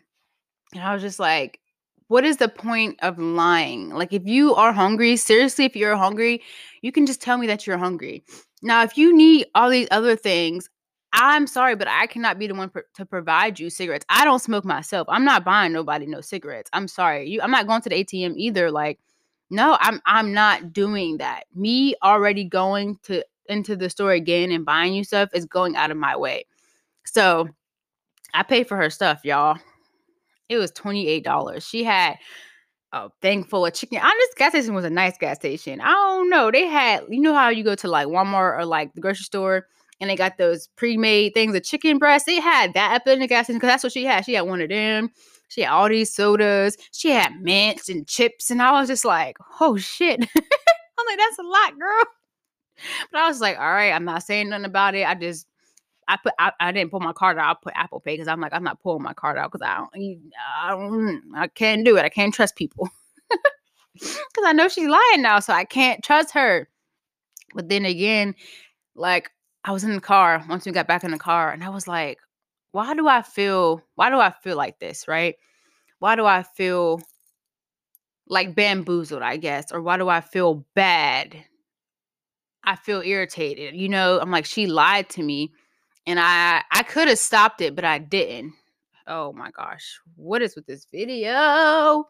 And 0.75 0.83
I 0.83 0.92
was 0.95 1.03
just 1.03 1.21
like, 1.21 1.61
what 2.09 2.25
is 2.25 2.37
the 2.37 2.49
point 2.49 2.99
of 3.03 3.19
lying? 3.19 3.90
Like, 3.90 4.12
if 4.12 4.23
you 4.27 4.55
are 4.55 4.73
hungry, 4.73 5.16
seriously, 5.16 5.64
if 5.64 5.75
you're 5.75 5.97
hungry, 5.97 6.42
you 6.83 6.92
can 6.92 7.07
just 7.07 7.21
tell 7.21 7.38
me 7.38 7.47
that 7.49 7.66
you're 7.66 7.79
hungry. 7.79 8.25
Now, 8.62 8.83
if 8.83 8.97
you 8.97 9.16
need 9.16 9.47
all 9.55 9.71
these 9.71 9.88
other 9.90 10.16
things, 10.16 10.69
I'm 11.12 11.47
sorry, 11.47 11.77
but 11.77 11.88
I 11.88 12.07
cannot 12.07 12.38
be 12.38 12.47
the 12.47 12.55
one 12.55 12.71
to 12.95 13.07
provide 13.07 13.59
you 13.59 13.71
cigarettes. 13.71 14.05
I 14.09 14.25
don't 14.25 14.42
smoke 14.42 14.64
myself. 14.64 15.09
I'm 15.09 15.25
not 15.25 15.45
buying 15.45 15.73
nobody 15.73 16.07
no 16.07 16.21
cigarettes. 16.21 16.71
I'm 16.73 16.88
sorry. 16.88 17.29
You 17.29 17.40
I'm 17.40 17.51
not 17.51 17.66
going 17.66 17.81
to 17.83 17.88
the 17.88 18.05
ATM 18.05 18.35
either. 18.37 18.71
Like, 18.71 18.99
no, 19.49 19.79
I'm 19.81 20.01
I'm 20.05 20.35
not 20.35 20.73
doing 20.75 21.16
that. 21.19 21.45
Me 21.55 21.95
already 22.03 22.45
going 22.45 22.99
to 23.05 23.25
into 23.49 23.77
the 23.77 23.88
store 23.88 24.12
again 24.12 24.51
and 24.51 24.66
buying 24.66 24.92
you 24.92 25.05
stuff 25.05 25.31
is 25.33 25.47
going 25.47 25.77
out 25.77 25.90
of 25.90 25.97
my 25.97 26.16
way. 26.16 26.45
So 27.07 27.49
I 28.35 28.42
pay 28.42 28.64
for 28.64 28.77
her 28.77 28.90
stuff, 28.90 29.25
y'all. 29.25 29.59
It 30.48 30.59
was 30.59 30.72
$28. 30.72 31.62
She 31.68 31.85
had 31.85 32.16
a 32.92 33.09
thing 33.20 33.44
full 33.44 33.66
of 33.66 33.74
chicken. 33.74 34.00
I 34.02 34.14
this 34.18 34.35
gas 34.37 34.52
station 34.52 34.74
was 34.74 34.85
a 34.85 34.90
nice 34.90 35.18
gas 35.18 35.37
station. 35.37 35.80
I 35.80 35.90
don't 35.90 36.30
know. 36.30 36.50
They 36.50 36.66
had, 36.66 37.04
you 37.09 37.20
know 37.20 37.35
how 37.35 37.48
you 37.48 37.64
go 37.64 37.74
to 37.74 37.88
like 37.88 38.06
Walmart 38.06 38.59
or 38.59 38.64
like 38.64 38.94
the 38.94 39.00
grocery 39.00 39.24
store 39.24 39.66
and 40.00 40.11
they 40.11 40.16
got 40.16 40.38
those 40.38 40.68
pre-made 40.76 41.35
things 41.35 41.54
of 41.54 41.64
chicken 41.64 41.98
breast. 41.98 42.26
They 42.26 42.40
had 42.40 42.74
that 42.74 42.94
up 42.94 43.06
in 43.06 43.20
the 43.20 43.26
gas 43.26 43.46
station 43.46 43.59
because 43.59 43.68
that's 43.68 43.85
what 43.85 43.92
she 43.92 44.04
had. 44.04 44.24
She 44.24 44.35
had 44.35 44.42
one 44.42 44.61
of 44.61 44.68
them. 44.68 45.11
She 45.48 45.62
had 45.62 45.70
all 45.70 45.88
these 45.88 46.12
sodas. 46.12 46.76
She 46.92 47.11
had 47.11 47.40
mints 47.40 47.88
and 47.88 48.06
chips, 48.06 48.50
and 48.50 48.61
I 48.61 48.72
was 48.72 48.88
just 48.88 49.04
like, 49.04 49.37
"Oh 49.61 49.76
shit!" 49.76 50.20
I'm 50.37 51.06
like, 51.06 51.18
"That's 51.18 51.38
a 51.38 51.42
lot, 51.42 51.78
girl." 51.78 52.04
But 53.12 53.20
I 53.20 53.28
was 53.28 53.40
like, 53.40 53.56
"All 53.59 53.72
right, 53.72 53.92
I'm 53.92 54.04
not 54.04 54.22
saying 54.24 54.48
nothing 54.48 54.64
about 54.64 54.94
it. 54.94 55.06
I 55.06 55.14
just 55.14 55.46
I 56.09 56.16
put 56.16 56.35
I, 56.38 56.53
I 56.61 56.73
didn't 56.73 56.90
pull 56.90 57.01
my 57.01 57.12
card 57.12 57.38
out. 57.38 57.57
I 57.57 57.61
put 57.62 57.73
Apple 57.77 58.01
Pay 58.01 58.14
because 58.14 58.29
I'm 58.29 58.40
like 58.40 58.53
I'm 58.53 58.64
not 58.64 58.83
pulling 58.83 59.03
my 59.03 59.14
card 59.14 59.38
out 59.38 59.51
because 59.51 59.66
I 59.66 59.77
don't, 59.77 60.31
I 60.62 60.71
don't 60.71 61.23
I 61.35 61.49
can't 61.49 61.85
do 61.85 61.97
it. 61.97 62.05
I 62.05 62.09
can't 62.09 62.33
trust 62.33 62.57
people 62.57 62.88
because 63.95 64.45
I 64.45 64.53
know 64.53 64.69
she's 64.69 64.88
lying 64.88 65.23
now, 65.23 65.40
so 65.40 65.53
I 65.53 65.64
can't 65.64 66.03
trust 66.05 66.33
her. 66.33 66.69
But 67.55 67.69
then 67.69 67.85
again, 67.85 68.35
like 68.95 69.31
I 69.64 69.73
was 69.73 69.85
in 69.85 69.95
the 69.95 70.01
car 70.01 70.45
once 70.49 70.64
we 70.64 70.73
got 70.73 70.87
back 70.87 71.03
in 71.03 71.11
the 71.11 71.19
car, 71.19 71.51
and 71.51 71.64
I 71.64 71.71
was 71.71 71.88
like, 71.88 72.19
why 72.73 72.95
do 72.95 73.09
I 73.09 73.23
feel? 73.23 73.83
Why 73.97 74.11
do 74.11 74.21
I 74.21 74.31
feel 74.31 74.57
like 74.57 74.79
this? 74.79 75.09
Right? 75.09 75.37
Why 75.99 76.14
do 76.14 76.25
I 76.25 76.42
feel 76.42 77.01
like 78.29 78.55
bamboozled? 78.55 79.23
I 79.23 79.38
guess, 79.38 79.73
or 79.73 79.83
why 79.83 79.97
do 79.97 80.09
I 80.09 80.21
feel 80.21 80.64
bad? 80.75 81.37
I 82.62 82.77
feel 82.77 83.01
irritated. 83.01 83.75
You 83.75 83.88
know, 83.88 84.21
I'm 84.21 84.31
like 84.31 84.45
she 84.45 84.66
lied 84.66 85.09
to 85.11 85.23
me 85.23 85.53
and 86.07 86.21
I 86.21 86.62
I 86.71 86.83
could 86.83 87.09
have 87.09 87.19
stopped 87.19 87.61
it, 87.61 87.75
but 87.75 87.85
I 87.85 87.99
didn't. 87.99 88.55
Oh 89.07 89.33
my 89.33 89.51
gosh, 89.51 90.01
what 90.16 90.42
is 90.42 90.57
with 90.57 90.66
this 90.66 90.87
video? 90.90 92.05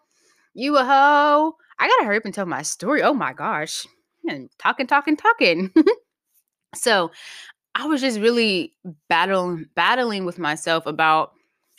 You 0.55 0.77
a 0.79 0.85
hoe? 0.85 1.57
I 1.79 1.89
gotta 1.89 2.05
hurry 2.05 2.17
up 2.17 2.25
and 2.25 2.35
tell 2.35 2.47
my 2.47 2.63
story. 2.63 3.03
Oh 3.03 3.15
my 3.15 3.33
gosh, 3.33 3.87
and 4.29 4.49
talking, 4.59 4.87
talking, 4.87 5.17
talking. 5.17 5.73
so 6.75 7.11
I 7.75 7.87
was 7.87 8.01
just 8.01 8.21
really 8.21 8.75
battling 9.09 9.67
battling 9.75 10.25
with 10.25 10.39
myself 10.39 10.87
about 10.87 11.33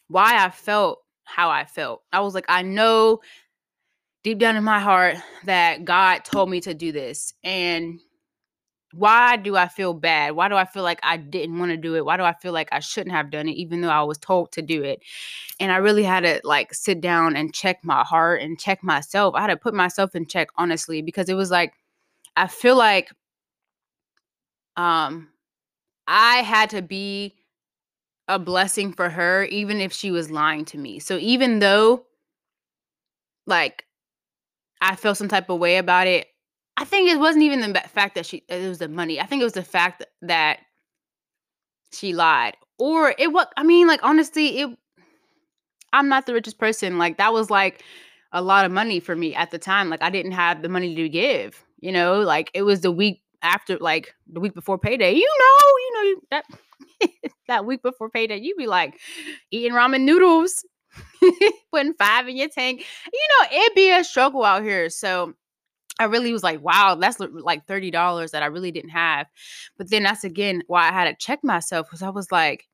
why 0.08 0.44
I 0.44 0.50
felt 0.50 1.00
how 1.24 1.50
I 1.50 1.66
felt. 1.66 2.04
I 2.14 2.22
was 2.22 2.34
like, 2.34 2.46
I 2.48 2.62
know 2.62 3.20
deep 4.24 4.40
down 4.40 4.56
in 4.56 4.64
my 4.64 4.80
heart 4.80 5.18
that 5.46 5.86
God 5.86 6.24
told 6.24 6.50
me 6.50 6.62
to 6.62 6.74
do 6.74 6.92
this, 6.92 7.34
and 7.44 8.00
why 8.94 9.36
do 9.36 9.56
I 9.56 9.68
feel 9.68 9.94
bad? 9.94 10.32
Why 10.36 10.48
do 10.48 10.56
I 10.56 10.66
feel 10.66 10.84
like 10.84 11.00
I 11.04 11.18
didn't 11.18 11.60
want 11.60 11.72
to 11.72 11.78
do 11.78 11.96
it? 11.96 12.06
Why 12.06 12.18
do 12.18 12.24
I 12.24 12.34
feel 12.34 12.54
like 12.54 12.70
I 12.72 12.80
shouldn't 12.80 13.16
have 13.16 13.32
done 13.32 13.48
it, 13.50 13.54
even 13.54 13.82
though 13.82 13.90
I 13.90 14.04
was 14.04 14.18
told 14.18 14.52
to 14.54 14.62
do 14.62 14.84
it? 14.84 15.02
And 15.60 15.72
I 15.72 15.78
really 15.78 16.04
had 16.04 16.22
to 16.22 16.42
like 16.44 16.74
sit 16.74 17.02
down 17.02 17.36
and 17.36 17.54
check 17.54 17.84
my 17.84 18.04
heart 18.04 18.42
and 18.42 18.60
check 18.60 18.84
myself. 18.84 19.36
I 19.36 19.42
had 19.42 19.48
to 19.48 19.58
put 19.58 19.74
myself 19.74 20.16
in 20.16 20.26
check, 20.26 20.48
honestly, 20.58 21.02
because 21.02 21.30
it 21.30 21.34
was 21.36 21.52
like, 21.52 21.74
I 22.36 22.48
feel 22.48 22.78
like 22.78 23.12
um 24.78 25.30
I 26.08 26.38
had 26.38 26.70
to 26.72 26.82
be 26.82 27.36
a 28.28 28.40
blessing 28.40 28.94
for 28.94 29.10
her, 29.10 29.46
even 29.46 29.82
if 29.82 29.94
she 29.94 30.12
was 30.12 30.32
lying 30.32 30.66
to 30.66 30.78
me. 30.78 31.00
So 31.00 31.18
even 31.18 31.60
though 31.60 32.06
like 33.46 33.86
I 34.82 34.96
felt 34.96 35.18
some 35.18 35.28
type 35.28 35.50
of 35.50 35.60
way 35.60 35.78
about 35.78 36.08
it, 36.08 36.28
I 36.78 36.86
think 36.86 37.10
it 37.10 37.20
wasn't 37.20 37.44
even 37.44 37.60
the 37.74 37.80
fact 37.80 38.16
that 38.16 38.26
she 38.26 38.44
it 38.48 38.68
was 38.68 38.78
the 38.78 38.88
money. 38.88 39.20
I 39.20 39.26
think 39.26 39.42
it 39.42 39.46
was 39.46 39.54
the 39.54 39.64
fact 39.64 40.06
that 40.22 40.60
she 41.92 42.14
lied. 42.14 42.56
Or 42.78 43.14
it 43.18 43.34
was 43.34 43.48
I 43.58 43.64
mean 43.64 43.88
like 43.88 44.02
honestly 44.04 44.60
it 44.60 44.78
I'm 45.92 46.08
not 46.08 46.28
the 46.28 46.34
richest 46.34 46.60
person. 46.60 47.00
Like 47.00 47.18
that 47.18 47.34
was 47.34 47.50
like 47.50 47.84
a 48.32 48.42
lot 48.42 48.66
of 48.66 48.72
money 48.72 49.00
for 49.00 49.16
me 49.16 49.34
at 49.34 49.50
the 49.52 49.58
time. 49.58 49.90
Like 49.90 50.04
I 50.04 50.12
didn't 50.12 50.34
have 50.34 50.62
the 50.62 50.70
money 50.70 50.94
to 50.96 51.10
give, 51.10 51.64
you 51.80 51.92
know? 51.92 52.22
Like 52.22 52.52
it 52.54 52.62
was 52.62 52.82
the 52.82 52.92
week 52.92 53.22
after 53.42 53.78
like 53.78 54.14
the 54.32 54.40
week 54.40 54.54
before 54.54 54.78
payday. 54.78 55.14
You 55.14 55.30
know, 55.40 55.78
you 55.80 55.94
know 55.94 56.22
that 56.32 56.46
that 57.48 57.66
week 57.66 57.82
before 57.82 58.10
payday, 58.10 58.38
you'd 58.38 58.58
be 58.58 58.68
like 58.68 59.00
eating 59.50 59.72
ramen 59.72 60.02
noodles, 60.02 60.64
putting 61.72 61.94
five 61.96 62.28
in 62.28 62.38
your 62.38 62.50
tank. 62.50 62.86
You 63.12 63.28
know, 63.32 63.58
it'd 63.62 63.76
be 63.76 63.92
a 63.92 64.04
struggle 64.04 64.44
out 64.44 64.62
here. 64.62 64.90
So 64.92 65.34
I 66.00 66.06
really 66.06 66.32
was 66.32 66.44
like, 66.44 66.62
wow, 66.62 66.96
that's 66.96 67.20
like 67.20 67.66
$30 67.66 68.32
that 68.32 68.44
I 68.44 68.48
really 68.48 68.72
didn't 68.72 68.92
have. 68.92 69.28
But 69.78 69.90
then 69.90 70.04
that's 70.04 70.24
again 70.24 70.64
why 70.68 70.88
I 70.88 70.92
had 70.92 71.06
to 71.06 71.16
check 71.26 71.44
myself 71.44 71.88
because 71.88 72.04
I 72.04 72.10
was 72.10 72.32
like, 72.32 72.68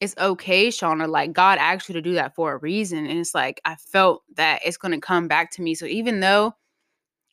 it's 0.00 0.14
okay, 0.18 0.68
Shawyna. 0.68 1.08
Like, 1.08 1.32
God 1.32 1.58
asked 1.58 1.88
you 1.88 1.92
to 1.92 2.02
do 2.02 2.14
that 2.14 2.34
for 2.34 2.52
a 2.52 2.58
reason. 2.58 3.06
And 3.06 3.20
it's 3.20 3.36
like, 3.36 3.60
I 3.64 3.76
felt 3.76 4.22
that 4.36 4.60
it's 4.64 4.76
going 4.76 4.92
to 4.92 5.00
come 5.00 5.28
back 5.28 5.52
to 5.52 5.62
me. 5.62 5.76
So 5.76 5.86
even 5.86 6.18
though 6.18 6.54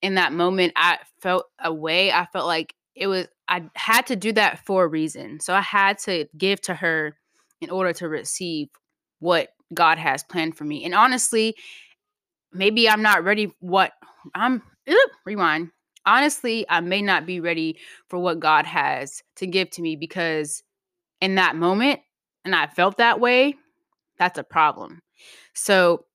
in 0.03 0.15
that 0.15 0.33
moment 0.33 0.73
I 0.75 0.99
felt 1.19 1.45
a 1.63 1.73
way, 1.73 2.11
I 2.11 2.27
felt 2.31 2.45
like 2.45 2.75
it 2.95 3.07
was, 3.07 3.27
I 3.47 3.63
had 3.75 4.05
to 4.07 4.15
do 4.15 4.33
that 4.33 4.65
for 4.65 4.83
a 4.83 4.87
reason. 4.87 5.39
So 5.39 5.53
I 5.53 5.61
had 5.61 5.97
to 5.99 6.27
give 6.37 6.61
to 6.61 6.75
her 6.75 7.17
in 7.59 7.71
order 7.71 7.91
to 7.93 8.07
receive 8.07 8.69
what 9.19 9.49
God 9.73 9.97
has 9.97 10.23
planned 10.23 10.55
for 10.55 10.63
me. 10.63 10.85
And 10.85 10.93
honestly, 10.93 11.55
maybe 12.53 12.87
I'm 12.87 13.01
not 13.01 13.23
ready 13.23 13.51
what 13.59 13.93
I'm 14.35 14.61
rewind. 15.25 15.71
Honestly, 16.05 16.65
I 16.69 16.79
may 16.79 17.01
not 17.01 17.25
be 17.25 17.39
ready 17.39 17.77
for 18.07 18.19
what 18.19 18.39
God 18.39 18.65
has 18.65 19.21
to 19.35 19.47
give 19.47 19.69
to 19.71 19.81
me 19.81 19.95
because 19.95 20.63
in 21.21 21.35
that 21.35 21.55
moment, 21.55 21.99
and 22.45 22.55
I 22.55 22.67
felt 22.67 22.97
that 22.97 23.19
way, 23.19 23.55
that's 24.17 24.37
a 24.37 24.43
problem. 24.43 25.01
So, 25.53 26.05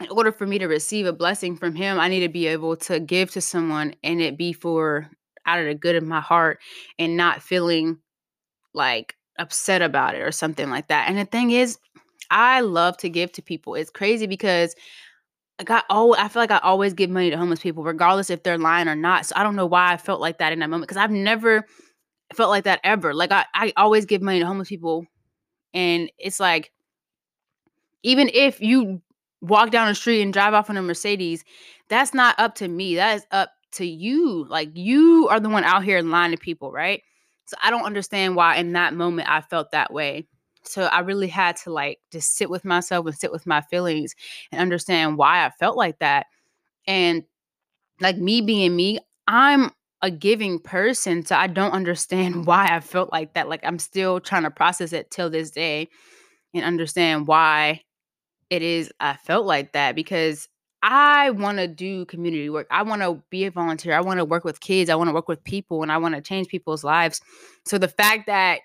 in 0.00 0.08
order 0.08 0.32
for 0.32 0.46
me 0.46 0.58
to 0.58 0.66
receive 0.66 1.06
a 1.06 1.12
blessing 1.12 1.56
from 1.56 1.74
Him, 1.74 2.00
I 2.00 2.08
need 2.08 2.20
to 2.20 2.28
be 2.28 2.48
able 2.48 2.76
to 2.78 2.98
give 2.98 3.30
to 3.32 3.40
someone 3.40 3.94
and 4.02 4.20
it 4.20 4.36
be 4.36 4.52
for 4.52 5.08
out 5.46 5.60
of 5.60 5.66
the 5.66 5.74
good 5.74 5.94
of 5.94 6.02
my 6.02 6.20
heart 6.20 6.58
and 6.98 7.16
not 7.16 7.42
feeling 7.42 7.98
like 8.72 9.14
upset 9.38 9.82
about 9.82 10.14
it 10.14 10.22
or 10.22 10.32
something 10.32 10.68
like 10.68 10.88
that. 10.88 11.08
And 11.08 11.18
the 11.18 11.24
thing 11.24 11.52
is, 11.52 11.78
I 12.30 12.60
love 12.60 12.96
to 12.98 13.08
give 13.08 13.30
to 13.32 13.42
people. 13.42 13.74
It's 13.74 13.90
crazy 13.90 14.26
because 14.26 14.74
I 15.58 15.64
got 15.64 15.84
oh, 15.88 16.14
I 16.18 16.28
feel 16.28 16.42
like 16.42 16.50
I 16.50 16.58
always 16.58 16.94
give 16.94 17.10
money 17.10 17.30
to 17.30 17.36
homeless 17.36 17.60
people, 17.60 17.84
regardless 17.84 18.30
if 18.30 18.42
they're 18.42 18.58
lying 18.58 18.88
or 18.88 18.96
not. 18.96 19.26
So 19.26 19.34
I 19.36 19.42
don't 19.42 19.56
know 19.56 19.66
why 19.66 19.92
I 19.92 19.96
felt 19.96 20.20
like 20.20 20.38
that 20.38 20.52
in 20.52 20.58
that 20.60 20.70
moment 20.70 20.88
because 20.88 20.96
I've 20.96 21.10
never 21.10 21.64
felt 22.34 22.50
like 22.50 22.64
that 22.64 22.80
ever. 22.84 23.14
Like 23.14 23.32
I, 23.32 23.44
I 23.54 23.72
always 23.76 24.04
give 24.06 24.22
money 24.22 24.40
to 24.40 24.46
homeless 24.46 24.68
people, 24.68 25.06
and 25.72 26.10
it's 26.18 26.40
like 26.40 26.72
even 28.02 28.30
if 28.34 28.60
you 28.60 29.00
walk 29.40 29.70
down 29.70 29.88
the 29.88 29.94
street 29.94 30.22
and 30.22 30.32
drive 30.32 30.54
off 30.54 30.70
in 30.70 30.76
a 30.76 30.82
Mercedes, 30.82 31.44
that's 31.88 32.14
not 32.14 32.38
up 32.38 32.54
to 32.56 32.68
me. 32.68 32.96
That 32.96 33.16
is 33.16 33.26
up 33.30 33.50
to 33.72 33.86
you. 33.86 34.46
Like 34.48 34.70
you 34.74 35.28
are 35.30 35.40
the 35.40 35.48
one 35.48 35.64
out 35.64 35.84
here 35.84 36.00
lying 36.02 36.32
to 36.32 36.38
people, 36.38 36.72
right? 36.72 37.02
So 37.46 37.56
I 37.62 37.70
don't 37.70 37.84
understand 37.84 38.36
why 38.36 38.56
in 38.56 38.72
that 38.72 38.94
moment 38.94 39.28
I 39.28 39.40
felt 39.40 39.70
that 39.72 39.92
way. 39.92 40.26
So 40.66 40.84
I 40.84 41.00
really 41.00 41.28
had 41.28 41.56
to 41.58 41.72
like 41.72 42.00
just 42.10 42.36
sit 42.36 42.50
with 42.50 42.64
myself 42.64 43.06
and 43.06 43.14
sit 43.14 43.32
with 43.32 43.46
my 43.46 43.60
feelings 43.62 44.14
and 44.52 44.60
understand 44.60 45.18
why 45.18 45.44
I 45.44 45.50
felt 45.50 45.76
like 45.76 45.98
that. 46.00 46.26
And 46.86 47.24
like 48.00 48.16
me 48.16 48.40
being 48.40 48.76
me, 48.76 49.00
I'm 49.26 49.70
a 50.02 50.10
giving 50.10 50.58
person. 50.58 51.24
So 51.24 51.36
I 51.36 51.46
don't 51.46 51.72
understand 51.72 52.46
why 52.46 52.68
I 52.70 52.80
felt 52.80 53.12
like 53.12 53.34
that. 53.34 53.48
Like 53.48 53.64
I'm 53.64 53.78
still 53.78 54.20
trying 54.20 54.44
to 54.44 54.50
process 54.50 54.92
it 54.92 55.10
till 55.10 55.30
this 55.30 55.50
day 55.50 55.88
and 56.54 56.64
understand 56.64 57.26
why 57.26 57.82
it 58.50 58.62
is 58.62 58.92
I 59.00 59.14
felt 59.16 59.46
like 59.46 59.72
that 59.72 59.94
because 59.96 60.48
I 60.82 61.30
want 61.30 61.58
to 61.58 61.66
do 61.66 62.04
community 62.04 62.50
work. 62.50 62.66
I 62.70 62.82
want 62.82 63.00
to 63.02 63.22
be 63.30 63.46
a 63.46 63.50
volunteer. 63.50 63.94
I 63.94 64.02
want 64.02 64.18
to 64.18 64.24
work 64.24 64.44
with 64.44 64.60
kids. 64.60 64.90
I 64.90 64.94
want 64.96 65.08
to 65.08 65.14
work 65.14 65.28
with 65.28 65.42
people 65.42 65.82
and 65.82 65.90
I 65.90 65.96
want 65.96 66.14
to 66.14 66.20
change 66.20 66.48
people's 66.48 66.84
lives. 66.84 67.22
So 67.64 67.78
the 67.78 67.88
fact 67.88 68.26
that 68.26 68.60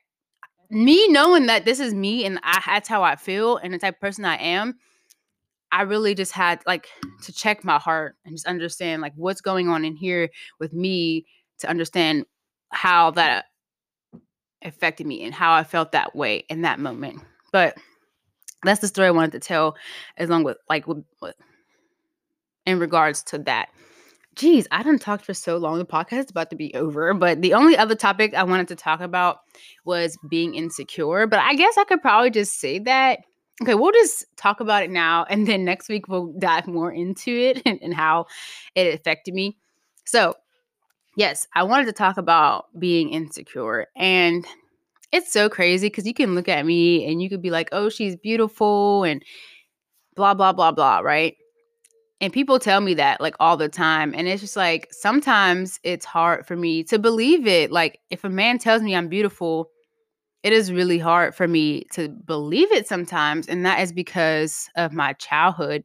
me 0.70 1.08
knowing 1.08 1.48
that 1.48 1.66
this 1.66 1.80
is 1.80 1.94
me 1.94 2.26
and 2.26 2.40
I 2.44 2.62
that's 2.66 2.90
how 2.90 3.04
I 3.04 3.16
feel 3.16 3.58
and 3.58 3.74
the 3.74 3.80
type 3.80 3.96
of 3.96 4.02
person 4.02 4.26
I 4.26 4.38
am, 4.38 4.78
I 5.72 5.84
really 5.84 6.16
just 6.16 6.32
had 6.32 6.62
like 6.66 6.88
to 7.24 7.34
check 7.34 7.64
my 7.64 7.78
heart 7.78 8.16
and 8.26 8.36
just 8.36 8.48
understand 8.48 9.02
like 9.02 9.14
what's 9.16 9.42
going 9.42 9.70
on 9.70 9.86
in 9.86 9.96
here 9.96 10.30
with 10.60 10.74
me 10.74 11.26
to 11.60 11.70
understand 11.70 12.26
how 12.72 13.12
that 13.12 13.46
affected 14.64 15.08
me 15.08 15.24
and 15.24 15.34
how 15.34 15.54
I 15.54 15.64
felt 15.64 15.92
that 15.92 16.16
way 16.16 16.44
in 16.50 16.62
that 16.64 16.80
moment. 16.80 17.22
But 17.52 17.78
that's 18.64 18.82
the 18.82 18.88
story 18.88 19.08
I 19.08 19.12
wanted 19.12 19.32
to 19.34 19.40
tell, 19.40 19.76
as 20.18 20.30
long 20.30 20.44
with 20.44 20.58
like 20.70 20.88
with, 20.88 21.04
with 21.22 21.36
in 22.66 22.80
regards 22.80 23.24
to 23.24 23.40
that. 23.40 23.70
Geez, 24.40 24.70
I 24.72 24.84
didn't 24.84 25.02
talk 25.02 25.22
for 25.22 25.34
so 25.34 25.58
long. 25.58 25.80
The 25.80 25.86
podcast 25.86 26.20
is 26.20 26.30
about 26.30 26.50
to 26.52 26.56
be 26.56 26.74
over. 26.74 27.14
But 27.14 27.42
the 27.42 27.54
only 27.54 27.78
other 27.78 27.94
topic 27.94 28.34
I 28.34 28.44
wanted 28.44 28.70
to 28.70 28.76
talk 28.78 29.02
about 29.02 29.40
was 29.84 30.18
being 30.30 30.56
insecure. 30.56 31.28
But 31.28 31.40
I 31.40 31.56
guess 31.56 31.78
I 31.78 31.84
could 31.84 32.02
probably 32.02 32.30
just 32.30 32.58
say 32.58 32.80
that. 32.80 33.20
Okay, 33.62 33.76
we'll 33.76 33.92
just 33.92 34.24
talk 34.38 34.62
about 34.62 34.82
it 34.82 34.92
now. 34.92 35.26
And 35.30 35.46
then 35.46 35.66
next 35.66 35.90
week 35.90 36.08
we'll 36.08 36.34
dive 36.40 36.68
more 36.68 36.90
into 36.90 37.32
it 37.32 37.62
and, 37.66 37.80
and 37.82 37.94
how 37.94 38.28
it 38.76 38.94
affected 38.94 39.34
me. 39.34 39.58
So, 40.06 40.36
yes, 41.18 41.46
I 41.54 41.64
wanted 41.64 41.88
to 41.88 41.92
talk 41.92 42.16
about 42.16 42.68
being 42.80 43.10
insecure. 43.10 43.88
And 43.98 44.48
it's 45.12 45.34
so 45.34 45.50
crazy 45.50 45.88
because 45.88 46.08
you 46.08 46.14
can 46.14 46.34
look 46.34 46.48
at 46.48 46.66
me 46.66 47.12
and 47.12 47.22
you 47.22 47.30
could 47.30 47.42
be 47.42 47.52
like, 47.52 47.68
oh, 47.74 47.90
she's 47.90 48.16
beautiful 48.16 49.04
and 49.04 49.22
blah, 50.16 50.34
blah, 50.34 50.54
blah, 50.54 50.72
blah, 50.72 51.00
right? 51.00 51.36
And 52.22 52.34
people 52.34 52.60
tell 52.60 52.82
me 52.82 52.94
that 52.96 53.22
like 53.22 53.36
all 53.40 53.56
the 53.56 53.70
time. 53.70 54.14
And 54.16 54.28
it's 54.28 54.42
just 54.42 54.58
like 54.58 54.88
sometimes 54.92 55.80
it's 55.84 56.06
hard 56.06 56.46
for 56.46 56.56
me 56.56 56.84
to 56.86 57.00
believe 57.00 57.48
it. 57.48 57.72
Like 57.72 58.00
if 58.10 58.24
a 58.24 58.30
man 58.30 58.60
tells 58.60 58.82
me 58.82 58.96
I'm 58.96 59.08
beautiful, 59.08 59.70
it 60.44 60.54
is 60.54 60.72
really 60.72 61.00
hard 61.00 61.36
for 61.36 61.48
me 61.48 61.86
to 61.94 62.10
believe 62.10 62.72
it 62.72 62.88
sometimes. 62.88 63.48
And 63.48 63.66
that 63.66 63.80
is 63.80 63.94
because 63.94 64.70
of 64.76 64.92
my 64.94 65.14
childhood. 65.14 65.84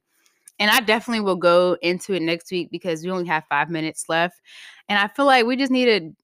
And 0.59 0.71
I 0.71 0.81
definitely 0.81 1.21
will 1.25 1.37
go 1.37 1.77
into 1.83 2.15
it 2.15 2.23
next 2.23 2.51
week 2.51 2.69
because 2.71 3.03
we 3.03 3.11
only 3.11 3.27
have 3.27 3.45
five 3.49 3.71
minutes 3.71 4.09
left. 4.09 4.41
And 4.89 4.99
I 4.99 5.09
feel 5.09 5.27
like 5.27 5.47
we 5.47 5.57
just 5.57 5.73
needed 5.73 6.15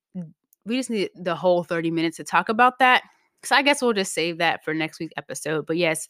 we 0.67 0.77
just 0.77 0.91
need 0.91 1.11
the 1.15 1.35
whole 1.35 1.65
30 1.65 1.91
minutes 1.91 2.19
to 2.19 2.25
talk 2.25 2.49
about 2.49 2.79
that. 2.79 3.03
So 3.43 3.57
I 3.57 3.63
guess 3.63 3.81
we'll 3.81 3.93
just 3.93 4.13
save 4.13 4.39
that 4.39 4.65
for 4.65 4.75
next 4.75 5.01
week's 5.01 5.15
episode. 5.17 5.67
But 5.67 5.79
yes, 5.79 6.09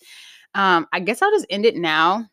um, 0.54 0.86
I 0.92 1.00
guess 1.00 1.22
I'll 1.22 1.30
just 1.30 1.46
end 1.48 1.64
it 1.64 1.76
now. 1.76 2.26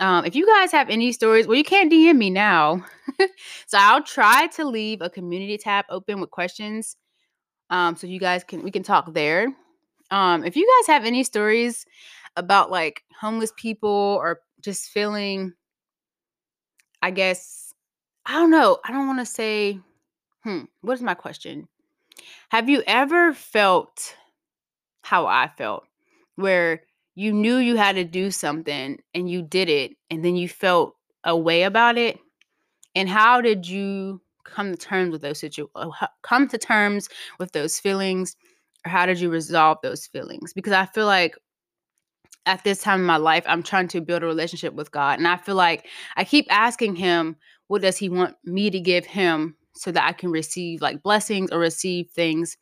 Um, 0.00 0.24
if 0.24 0.34
you 0.34 0.46
guys 0.46 0.72
have 0.72 0.90
any 0.90 1.12
stories, 1.12 1.46
well, 1.46 1.56
you 1.56 1.64
can't 1.64 1.92
DM 1.92 2.16
me 2.16 2.30
now. 2.30 2.84
so 3.66 3.78
I'll 3.78 4.02
try 4.02 4.48
to 4.48 4.64
leave 4.64 5.00
a 5.00 5.10
community 5.10 5.56
tab 5.56 5.84
open 5.88 6.20
with 6.20 6.30
questions. 6.30 6.96
Um, 7.70 7.96
so 7.96 8.06
you 8.06 8.18
guys 8.20 8.44
can 8.44 8.62
we 8.62 8.70
can 8.70 8.82
talk 8.82 9.12
there. 9.12 9.54
Um, 10.10 10.44
if 10.44 10.56
you 10.56 10.68
guys 10.80 10.94
have 10.94 11.04
any 11.04 11.24
stories 11.24 11.86
about 12.36 12.70
like 12.70 13.02
homeless 13.20 13.52
people 13.56 14.18
or 14.20 14.40
just 14.60 14.90
feeling, 14.90 15.52
I 17.00 17.10
guess, 17.10 17.72
I 18.26 18.32
don't 18.34 18.50
know. 18.50 18.78
I 18.84 18.92
don't 18.92 19.06
want 19.06 19.20
to 19.20 19.26
say, 19.26 19.78
hmm, 20.42 20.62
what 20.82 20.94
is 20.94 21.02
my 21.02 21.14
question? 21.14 21.68
Have 22.50 22.68
you 22.68 22.82
ever 22.86 23.32
felt 23.32 24.16
how 25.02 25.26
I 25.26 25.50
felt, 25.56 25.84
where 26.36 26.82
you 27.14 27.32
knew 27.32 27.56
you 27.56 27.76
had 27.76 27.96
to 27.96 28.04
do 28.04 28.30
something 28.30 28.98
and 29.14 29.30
you 29.30 29.42
did 29.42 29.68
it 29.68 29.92
and 30.10 30.24
then 30.24 30.36
you 30.36 30.48
felt 30.48 30.94
a 31.24 31.36
way 31.36 31.62
about 31.62 31.96
it 31.96 32.18
and 32.94 33.08
how 33.08 33.40
did 33.40 33.66
you 33.66 34.20
come 34.44 34.72
to 34.72 34.76
terms 34.76 35.10
with 35.10 35.22
those 35.22 35.38
situations 35.38 35.72
uh, 35.74 36.06
come 36.22 36.48
to 36.48 36.58
terms 36.58 37.08
with 37.38 37.52
those 37.52 37.78
feelings 37.78 38.36
or 38.84 38.90
how 38.90 39.06
did 39.06 39.18
you 39.18 39.30
resolve 39.30 39.78
those 39.82 40.06
feelings? 40.06 40.52
Because 40.52 40.72
i 40.72 40.84
feel 40.86 41.06
like 41.06 41.36
at 42.46 42.62
this 42.62 42.82
time 42.82 43.00
in 43.00 43.06
my 43.06 43.16
life 43.16 43.42
i'm 43.46 43.62
trying 43.62 43.88
to 43.88 44.02
build 44.02 44.22
a 44.22 44.26
relationship 44.26 44.74
with 44.74 44.90
god 44.90 45.18
and 45.18 45.26
i 45.26 45.34
feel 45.34 45.54
like 45.54 45.86
i 46.16 46.24
keep 46.24 46.46
asking 46.50 46.94
him 46.94 47.36
what 47.68 47.80
does 47.80 47.96
he 47.96 48.08
want 48.10 48.36
me 48.44 48.68
to 48.70 48.80
give 48.80 49.06
him 49.06 49.56
so 49.74 49.90
that 49.90 50.06
i 50.06 50.12
can 50.12 50.30
receive 50.30 50.80
like 50.80 51.02
blessings 51.02 51.50
or 51.50 51.58
receive 51.58 52.10
things? 52.10 52.56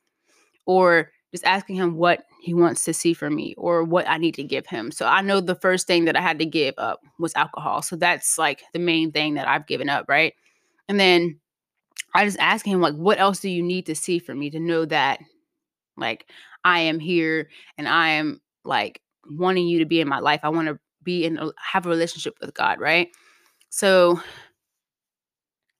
Or 0.67 1.11
just 1.33 1.45
asking 1.45 1.77
him 1.77 1.97
what 1.97 2.25
he 2.41 2.55
wants 2.55 2.85
to 2.85 2.95
see 2.95 3.15
from 3.15 3.35
me 3.35 3.55
or 3.57 3.83
what 3.85 4.09
I 4.09 4.19
need 4.19 4.35
to 4.35 4.45
give 4.45 4.67
him. 4.67 4.93
So 4.93 5.07
I 5.07 5.23
know 5.23 5.41
the 5.41 5.55
first 5.55 5.87
thing 5.87 6.05
that 6.05 6.17
I 6.17 6.21
had 6.21 6.39
to 6.39 6.47
give 6.47 6.75
up 6.79 7.01
was 7.19 7.35
alcohol. 7.35 7.83
So 7.83 7.97
that's 7.97 8.39
like 8.39 8.63
the 8.73 8.79
main 8.79 9.13
thing 9.13 9.35
that 9.35 9.49
I've 9.49 9.67
given 9.67 9.89
up, 9.89 10.07
right? 10.09 10.35
And 10.89 11.01
then 11.01 11.41
I 12.15 12.25
just 12.25 12.39
ask 12.39 12.67
him 12.67 12.81
like 12.81 12.95
what 12.95 13.19
else 13.19 13.41
do 13.41 13.49
you 13.49 13.63
need 13.63 13.87
to 13.87 13.95
see 13.95 14.19
from 14.19 14.39
me 14.39 14.51
to 14.51 14.61
know 14.61 14.85
that 14.87 15.21
like 15.97 16.27
I 16.65 16.81
am 16.81 17.01
here 17.01 17.49
and 17.79 17.89
I 17.89 18.11
am 18.11 18.41
like 18.65 19.01
wanting 19.29 19.67
you 19.67 19.79
to 19.79 19.87
be 19.87 20.01
in 20.01 20.09
my 20.09 20.19
life. 20.19 20.41
I 20.43 20.51
want 20.51 20.69
to 20.69 20.79
be 21.03 21.25
in 21.25 21.39
have 21.57 21.87
a 21.87 21.89
relationship 21.89 22.35
with 22.41 22.55
God, 22.55 22.79
right? 22.79 23.09
So 23.71 24.21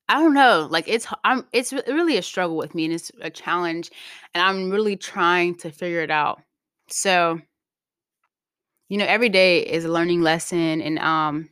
I 0.09 0.19
don't 0.19 0.33
know. 0.33 0.67
Like 0.69 0.87
it's 0.87 1.07
I'm 1.23 1.45
it's 1.53 1.73
really 1.87 2.17
a 2.17 2.21
struggle 2.21 2.57
with 2.57 2.75
me 2.75 2.85
and 2.85 2.93
it's 2.93 3.11
a 3.21 3.29
challenge 3.29 3.89
and 4.33 4.43
I'm 4.43 4.69
really 4.69 4.97
trying 4.97 5.55
to 5.55 5.71
figure 5.71 6.01
it 6.01 6.11
out. 6.11 6.41
So, 6.89 7.39
you 8.89 8.97
know, 8.97 9.05
every 9.05 9.29
day 9.29 9.59
is 9.61 9.85
a 9.85 9.89
learning 9.91 10.21
lesson 10.21 10.81
and 10.81 10.99
um 10.99 11.49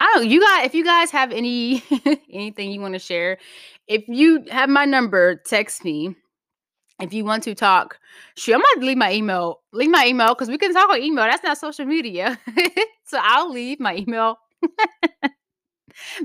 I 0.00 0.12
don't 0.14 0.28
you 0.28 0.40
guys 0.40 0.66
if 0.66 0.74
you 0.74 0.84
guys 0.84 1.10
have 1.10 1.32
any 1.32 1.82
anything 2.32 2.72
you 2.72 2.80
want 2.80 2.94
to 2.94 2.98
share, 3.00 3.38
if 3.86 4.04
you 4.08 4.44
have 4.50 4.68
my 4.68 4.84
number, 4.84 5.36
text 5.36 5.84
me. 5.84 6.16
If 7.00 7.14
you 7.14 7.24
want 7.24 7.44
to 7.44 7.54
talk, 7.54 7.98
sure, 8.36 8.54
I'm 8.54 8.62
gonna 8.76 8.86
leave 8.86 8.98
my 8.98 9.12
email. 9.12 9.60
Leave 9.72 9.90
my 9.90 10.06
email 10.06 10.28
because 10.34 10.48
we 10.48 10.58
can 10.58 10.74
talk 10.74 10.90
on 10.90 11.00
email. 11.02 11.24
That's 11.24 11.42
not 11.42 11.58
social 11.58 11.86
media. 11.86 12.38
so 13.04 13.18
I'll 13.22 13.50
leave 13.50 13.80
my 13.80 13.96
email. 13.96 14.38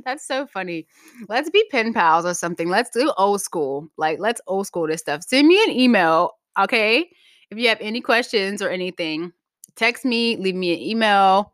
That's 0.05 0.25
so 0.25 0.47
funny. 0.47 0.87
Let's 1.29 1.49
be 1.49 1.63
pen 1.71 1.93
pals 1.93 2.25
or 2.25 2.33
something. 2.33 2.69
Let's 2.69 2.89
do 2.89 3.11
old 3.17 3.41
school. 3.41 3.89
Like, 3.97 4.19
let's 4.19 4.41
old 4.47 4.67
school 4.67 4.87
this 4.87 5.01
stuff. 5.01 5.23
Send 5.23 5.47
me 5.47 5.63
an 5.63 5.71
email, 5.71 6.31
okay? 6.59 7.09
If 7.51 7.57
you 7.57 7.67
have 7.69 7.79
any 7.81 8.01
questions 8.01 8.61
or 8.61 8.69
anything, 8.69 9.31
text 9.75 10.05
me, 10.05 10.35
leave 10.37 10.55
me 10.55 10.73
an 10.73 10.79
email. 10.79 11.53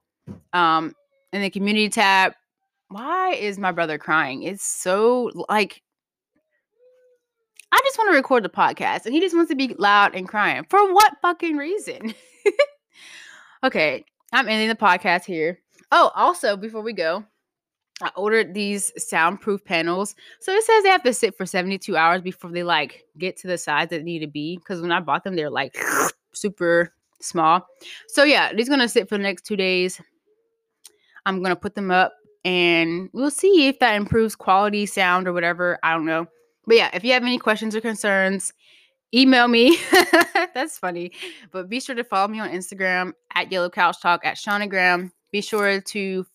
Um, 0.54 0.96
in 1.34 1.42
the 1.42 1.50
community 1.50 1.90
tab. 1.90 2.34
Why 2.90 3.34
is 3.34 3.58
my 3.58 3.72
brother 3.72 3.98
crying? 3.98 4.44
It's 4.44 4.66
so 4.66 5.32
like 5.50 5.82
I 7.72 7.80
just 7.86 7.98
want 7.98 8.12
to 8.12 8.16
record 8.16 8.44
the 8.44 8.50
podcast 8.50 9.06
and 9.06 9.14
he 9.14 9.22
just 9.22 9.36
wants 9.36 9.50
to 9.50 9.56
be 9.56 9.74
loud 9.78 10.14
and 10.14 10.28
crying. 10.28 10.66
For 10.70 10.94
what 10.94 11.14
fucking 11.22 11.56
reason? 11.56 12.14
okay, 13.64 14.04
I'm 14.34 14.50
ending 14.50 14.68
the 14.68 14.76
podcast 14.76 15.24
here. 15.24 15.60
Oh, 15.92 16.12
also, 16.16 16.58
before 16.58 16.82
we 16.82 16.92
go, 16.94 17.24
I 18.02 18.12
ordered 18.16 18.54
these 18.54 18.92
soundproof 18.98 19.64
panels. 19.64 20.16
So 20.40 20.52
it 20.54 20.64
says 20.64 20.84
they 20.84 20.90
have 20.90 21.04
to 21.04 21.14
sit 21.14 21.38
for 21.38 21.46
72 21.46 21.96
hours 21.96 22.22
before 22.22 22.52
they 22.52 22.64
like 22.64 23.06
get 23.18 23.38
to 23.38 23.48
the 23.48 23.58
size 23.58 23.90
that 23.90 23.98
they 23.98 24.04
need 24.04 24.20
to 24.20 24.28
be. 24.28 24.58
Because 24.58 24.82
when 24.82 24.92
I 24.92 25.00
bought 25.00 25.24
them, 25.24 25.36
they're 25.36 25.50
like 25.50 25.76
super 26.34 26.94
small. 27.20 27.66
So 28.08 28.24
yeah, 28.24 28.54
these 28.54 28.70
gonna 28.70 28.88
sit 28.90 29.10
for 29.10 29.18
the 29.18 29.24
next 29.24 29.46
two 29.46 29.56
days. 29.56 30.02
I'm 31.26 31.42
gonna 31.42 31.56
put 31.56 31.76
them 31.76 31.92
up 31.92 32.14
and 32.44 33.10
we'll 33.14 33.32
see 33.32 33.68
if 33.68 33.80
that 33.80 33.96
improves 33.96 34.36
quality 34.36 34.86
sound 34.86 35.28
or 35.28 35.34
whatever. 35.34 35.80
I 35.84 35.94
don't 35.94 36.06
know. 36.06 36.28
But 36.66 36.78
yeah, 36.78 36.90
if 36.94 37.04
you 37.04 37.14
have 37.14 37.24
any 37.24 37.38
questions 37.38 37.76
or 37.76 37.82
concerns, 37.82 38.54
email 39.14 39.48
me. 39.48 39.78
That's 40.54 40.78
funny. 40.78 41.12
But 41.52 41.70
be 41.70 41.80
sure 41.80 41.96
to 41.96 42.04
follow 42.04 42.28
me 42.28 42.40
on 42.40 42.50
Instagram 42.50 43.14
at 43.36 43.52
Yellow 43.52 43.70
Couch 43.70 44.02
Talk 44.02 44.26
at 44.26 44.38
Shaunagram. 44.38 45.12
Be 45.32 45.42
sure 45.42 45.82
to 45.82 46.26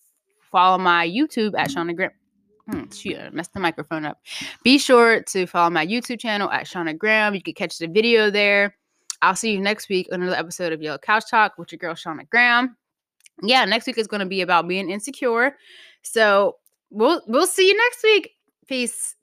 follow 0.57 0.79
my 0.79 1.07
YouTube 1.07 1.53
at 1.59 1.69
Shawyna 1.69 1.95
Grant. 1.95 2.14
Hmm, 2.71 2.90
shoot, 2.90 3.19
I 3.19 3.27
uh, 3.27 3.31
messed 3.31 3.53
the 3.53 3.61
microphone 3.61 4.07
up. 4.07 4.23
Be 4.64 4.79
sure 4.79 5.23
to 5.25 5.47
follow 5.47 5.69
my 5.69 5.87
YouTube 5.87 6.19
channel 6.19 6.51
at 6.51 6.64
Shawyna 6.64 6.97
Graham. 6.97 7.35
You 7.35 7.42
can 7.42 7.53
catch 7.53 7.77
the 7.77 7.87
video 7.87 8.31
there. 8.31 8.75
I'll 9.21 9.37
see 9.37 9.53
you 9.53 9.61
next 9.61 9.90
week 9.90 10.09
on 10.12 10.23
another 10.23 10.38
episode 10.38 10.73
of 10.73 10.81
Yellow 10.81 10.97
Couch 10.97 11.25
Talk 11.31 11.59
with 11.59 11.73
your 11.73 11.79
girl 11.79 11.95
Shawyna 11.95 12.27
Graham. 12.31 12.75
Yeah, 13.42 13.66
next 13.66 13.87
week 13.87 13.99
is 13.99 14.07
going 14.07 14.21
to 14.21 14.27
be 14.27 14.40
about 14.40 14.66
being 14.66 14.88
insecure. 14.88 15.57
So 16.01 16.57
we'll 16.88 17.21
we'll 17.27 17.47
see 17.47 17.69
you 17.69 17.77
next 17.77 18.03
week. 18.03 18.31
Peace. 18.66 19.14